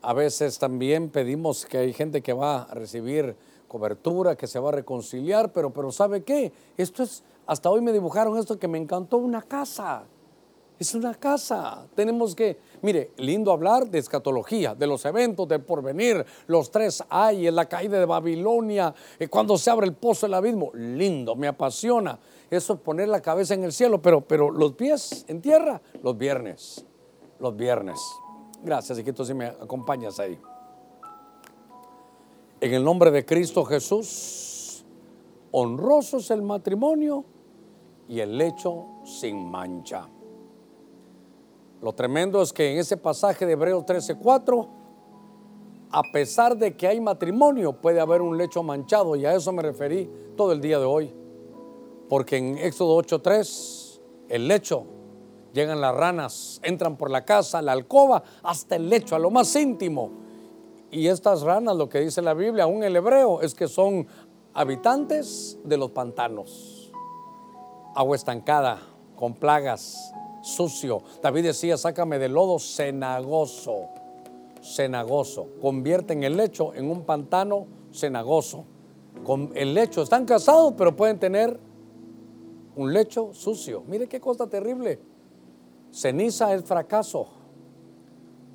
[0.02, 3.36] a veces también pedimos que hay gente que va a recibir
[3.68, 6.52] cobertura, que se va a reconciliar, pero, pero ¿sabe qué?
[6.78, 10.04] Esto es, hasta hoy me dibujaron esto que me encantó, una casa.
[10.80, 11.88] Es una casa.
[11.93, 17.52] Tenemos que, mire, lindo hablar de escatología, de los eventos del porvenir, los tres hay,
[17.52, 20.72] la caída de Babilonia, eh, cuando se abre el pozo del abismo.
[20.74, 22.18] Lindo, me apasiona.
[22.50, 26.18] Eso es poner la cabeza en el cielo, pero, pero los pies en tierra, los
[26.18, 26.86] viernes.
[27.39, 28.00] Los viernes.
[28.64, 30.38] Gracias, hijito, si me acompañas ahí.
[32.60, 34.84] En el nombre de Cristo Jesús,
[35.51, 37.24] honroso es el matrimonio
[38.10, 40.10] y el lecho sin mancha.
[41.82, 44.68] Lo tremendo es que en ese pasaje de Hebreos 13:4,
[45.91, 49.62] a pesar de que hay matrimonio, puede haber un lecho manchado, y a eso me
[49.62, 51.14] referí todo el día de hoy.
[52.10, 54.99] Porque en Éxodo 8:3, el lecho
[55.54, 59.56] Llegan las ranas, entran por la casa, la alcoba, hasta el lecho, a lo más
[59.56, 60.12] íntimo.
[60.91, 64.08] Y estas ranas, lo que dice la Biblia, aún el hebreo, es que son
[64.54, 66.91] habitantes de los pantanos.
[67.95, 68.80] Agua estancada,
[69.16, 71.02] con plagas, sucio.
[71.22, 73.89] David decía, sácame del lodo cenagoso,
[74.62, 75.47] cenagoso.
[75.62, 78.66] Convierte en el lecho en un pantano cenagoso,
[79.26, 80.02] con el lecho.
[80.02, 81.60] Están casados, pero pueden tener
[82.76, 83.84] un lecho sucio.
[83.88, 85.00] Mire qué cosa terrible.
[85.91, 87.27] Ceniza es fracaso.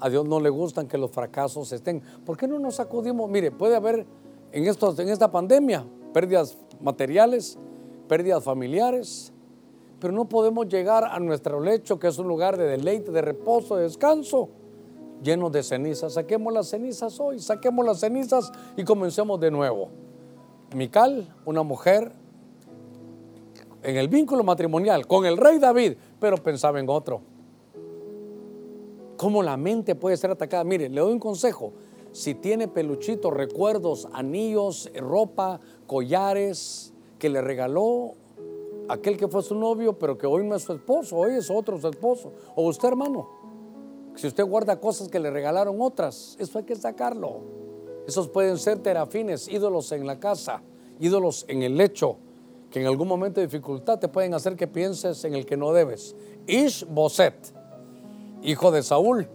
[0.00, 2.02] A Dios no le gustan que los fracasos estén.
[2.24, 3.30] ¿Por qué no nos sacudimos?
[3.30, 4.06] Mire, puede haber
[4.52, 7.58] en, estos, en esta pandemia pérdidas materiales,
[8.08, 9.32] pérdidas familiares,
[9.98, 13.76] pero no podemos llegar a nuestro lecho, que es un lugar de deleite, de reposo,
[13.76, 14.50] de descanso,
[15.22, 16.14] lleno de cenizas.
[16.14, 19.88] Saquemos las cenizas hoy, saquemos las cenizas y comencemos de nuevo.
[20.74, 22.12] Mical, una mujer
[23.84, 27.20] en el vínculo matrimonial con el rey David, pero pensaba en otro.
[29.16, 30.64] ¿Cómo la mente puede ser atacada?
[30.64, 31.72] Mire, le doy un consejo.
[32.12, 38.14] Si tiene peluchitos, recuerdos, anillos, ropa, collares que le regaló
[38.88, 41.78] aquel que fue su novio, pero que hoy no es su esposo, hoy es otro
[41.78, 42.32] su esposo.
[42.54, 43.28] O usted, hermano,
[44.14, 47.40] si usted guarda cosas que le regalaron otras, eso hay que sacarlo.
[48.06, 50.62] Esos pueden ser terafines, ídolos en la casa,
[51.00, 52.18] ídolos en el lecho,
[52.74, 55.72] que en algún momento de dificultad te pueden hacer que pienses en el que no
[55.72, 56.16] debes.
[56.48, 57.54] Ishboset,
[58.42, 59.28] hijo de Saúl.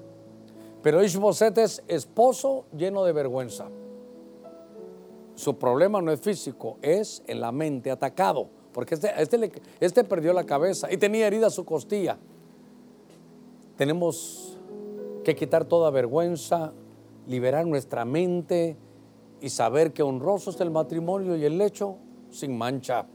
[0.83, 3.69] Pero Ishboset es esposo lleno de vergüenza.
[5.35, 8.49] Su problema no es físico, es en la mente, atacado.
[8.73, 12.17] Porque este, este, este perdió la cabeza y tenía herida su costilla.
[13.77, 14.57] Tenemos
[15.23, 16.73] que quitar toda vergüenza,
[17.25, 18.75] liberar nuestra mente
[19.39, 21.95] y saber que honroso es el matrimonio y el lecho
[22.31, 23.07] sin mancha.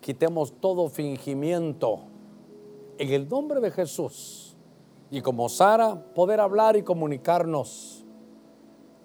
[0.00, 2.00] Quitemos todo fingimiento
[2.98, 4.56] en el nombre de Jesús.
[5.10, 8.04] Y como Sara, poder hablar y comunicarnos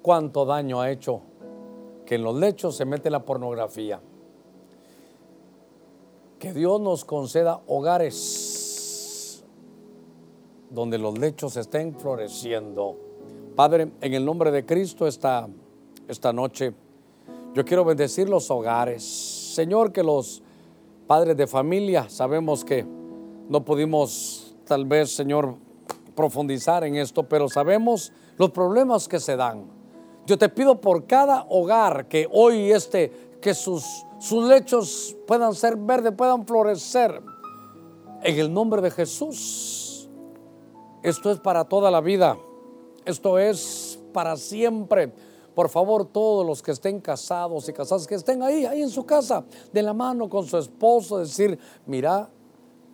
[0.01, 1.21] cuánto daño ha hecho
[2.05, 4.01] que en los lechos se mete la pornografía.
[6.39, 9.43] Que Dios nos conceda hogares
[10.69, 12.97] donde los lechos estén floreciendo.
[13.55, 15.47] Padre, en el nombre de Cristo esta,
[16.07, 16.73] esta noche,
[17.53, 19.03] yo quiero bendecir los hogares.
[19.03, 20.42] Señor, que los
[21.13, 22.83] padres de familia, sabemos que
[23.47, 25.57] no pudimos tal vez, Señor,
[26.15, 29.63] profundizar en esto, pero sabemos los problemas que se dan.
[30.25, 33.85] Yo te pido por cada hogar que hoy este, que sus,
[34.19, 37.21] sus lechos puedan ser verdes, puedan florecer.
[38.23, 40.09] En el nombre de Jesús.
[41.03, 42.39] Esto es para toda la vida.
[43.05, 45.13] Esto es para siempre.
[45.53, 49.05] Por favor, todos los que estén casados y casadas, que estén ahí, ahí en su
[49.05, 52.29] casa, de la mano con su esposo, decir, mira,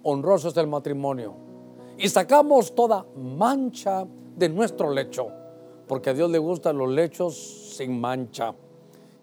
[0.04, 1.36] honroso es el matrimonio.
[1.98, 4.06] Y sacamos toda mancha
[4.36, 5.28] de nuestro lecho,
[5.88, 8.54] porque a Dios le gustan los lechos sin mancha.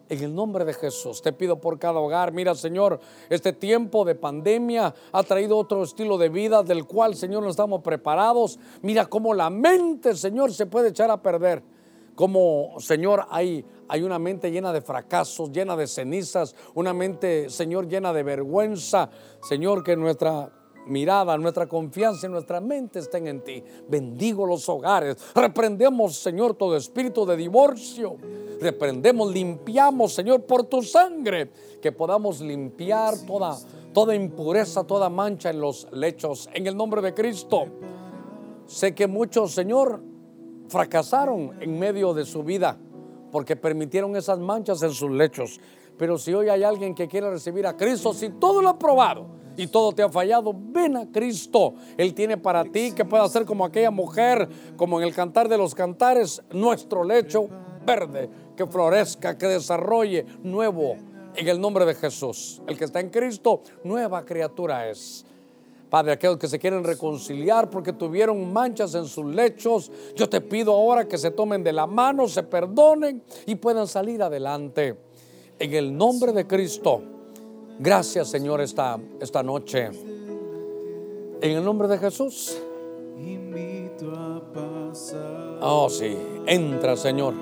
[0.08, 4.14] En el nombre de Jesús, te pido por cada hogar, mira Señor, este tiempo de
[4.14, 8.58] pandemia ha traído otro estilo de vida del cual Señor no estamos preparados.
[8.82, 11.75] Mira cómo la mente, Señor, se puede echar a perder.
[12.16, 17.86] Como, Señor, hay, hay una mente llena de fracasos, llena de cenizas, una mente, Señor,
[17.86, 19.10] llena de vergüenza.
[19.40, 20.50] Señor, que nuestra
[20.86, 23.62] mirada, nuestra confianza y nuestra mente estén en ti.
[23.88, 25.16] Bendigo los hogares.
[25.34, 28.16] Reprendemos, Señor, todo espíritu de divorcio.
[28.60, 31.50] Reprendemos, limpiamos, Señor, por tu sangre,
[31.82, 33.58] que podamos limpiar toda,
[33.92, 36.48] toda impureza, toda mancha en los lechos.
[36.54, 37.66] En el nombre de Cristo.
[38.66, 40.00] Sé que muchos, Señor,
[40.68, 42.78] fracasaron en medio de su vida
[43.30, 45.60] porque permitieron esas manchas en sus lechos.
[45.98, 49.26] Pero si hoy hay alguien que quiere recibir a Cristo, si todo lo ha probado
[49.56, 51.74] y todo te ha fallado, ven a Cristo.
[51.96, 55.56] Él tiene para ti que pueda ser como aquella mujer, como en el cantar de
[55.56, 57.48] los cantares, nuestro lecho
[57.84, 60.96] verde, que florezca, que desarrolle nuevo
[61.34, 62.60] en el nombre de Jesús.
[62.66, 65.24] El que está en Cristo, nueva criatura es.
[65.90, 70.72] Padre, aquellos que se quieren reconciliar porque tuvieron manchas en sus lechos, yo te pido
[70.72, 74.98] ahora que se tomen de la mano, se perdonen y puedan salir adelante.
[75.58, 77.02] En el nombre de Cristo.
[77.78, 79.90] Gracias, Señor, esta, esta noche.
[81.40, 82.58] En el nombre de Jesús.
[85.60, 86.16] Oh, sí.
[86.46, 87.34] Entra, Señor.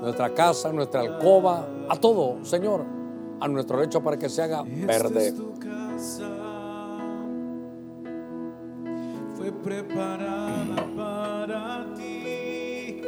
[0.00, 2.84] Nuestra casa, nuestra alcoba, a todo, Señor.
[3.40, 5.34] A nuestro lecho para que se haga verde.
[9.44, 13.02] Fue preparada para ti.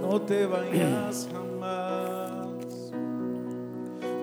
[0.00, 2.46] No te vayas jamás.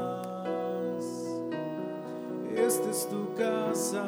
[2.55, 4.05] Esta es tu casa.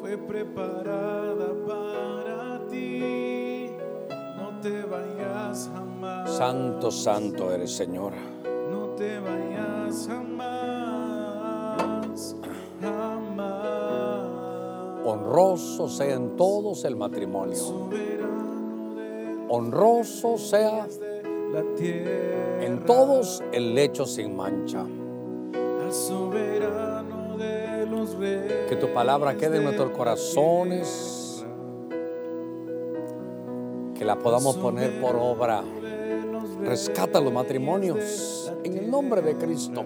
[0.00, 3.72] Fue preparada para ti.
[4.38, 6.30] No te vayas jamás.
[6.34, 8.29] Santo, santo eres, Señor.
[15.80, 17.88] Honroso sea en todos el matrimonio.
[19.48, 20.86] Honroso sea
[22.60, 24.84] en todos el lecho sin mancha.
[28.68, 31.44] Que tu palabra quede en nuestros corazones,
[33.94, 35.62] que la podamos poner por obra.
[36.62, 39.84] Rescata los matrimonios en el nombre de Cristo.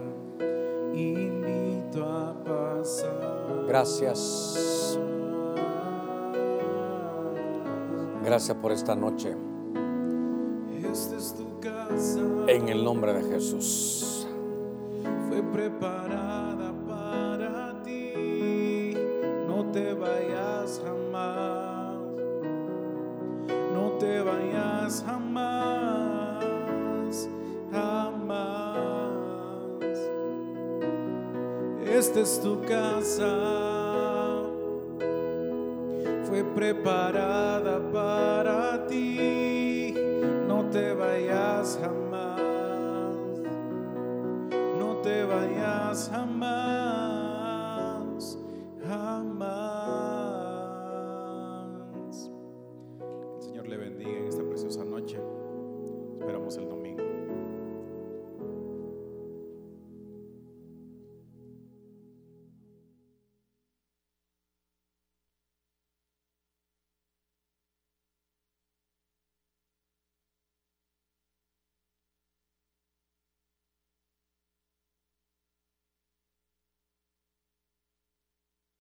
[3.66, 4.53] Gracias.
[8.24, 9.36] Gracias por esta noche.
[12.48, 14.03] En el nombre de Jesús.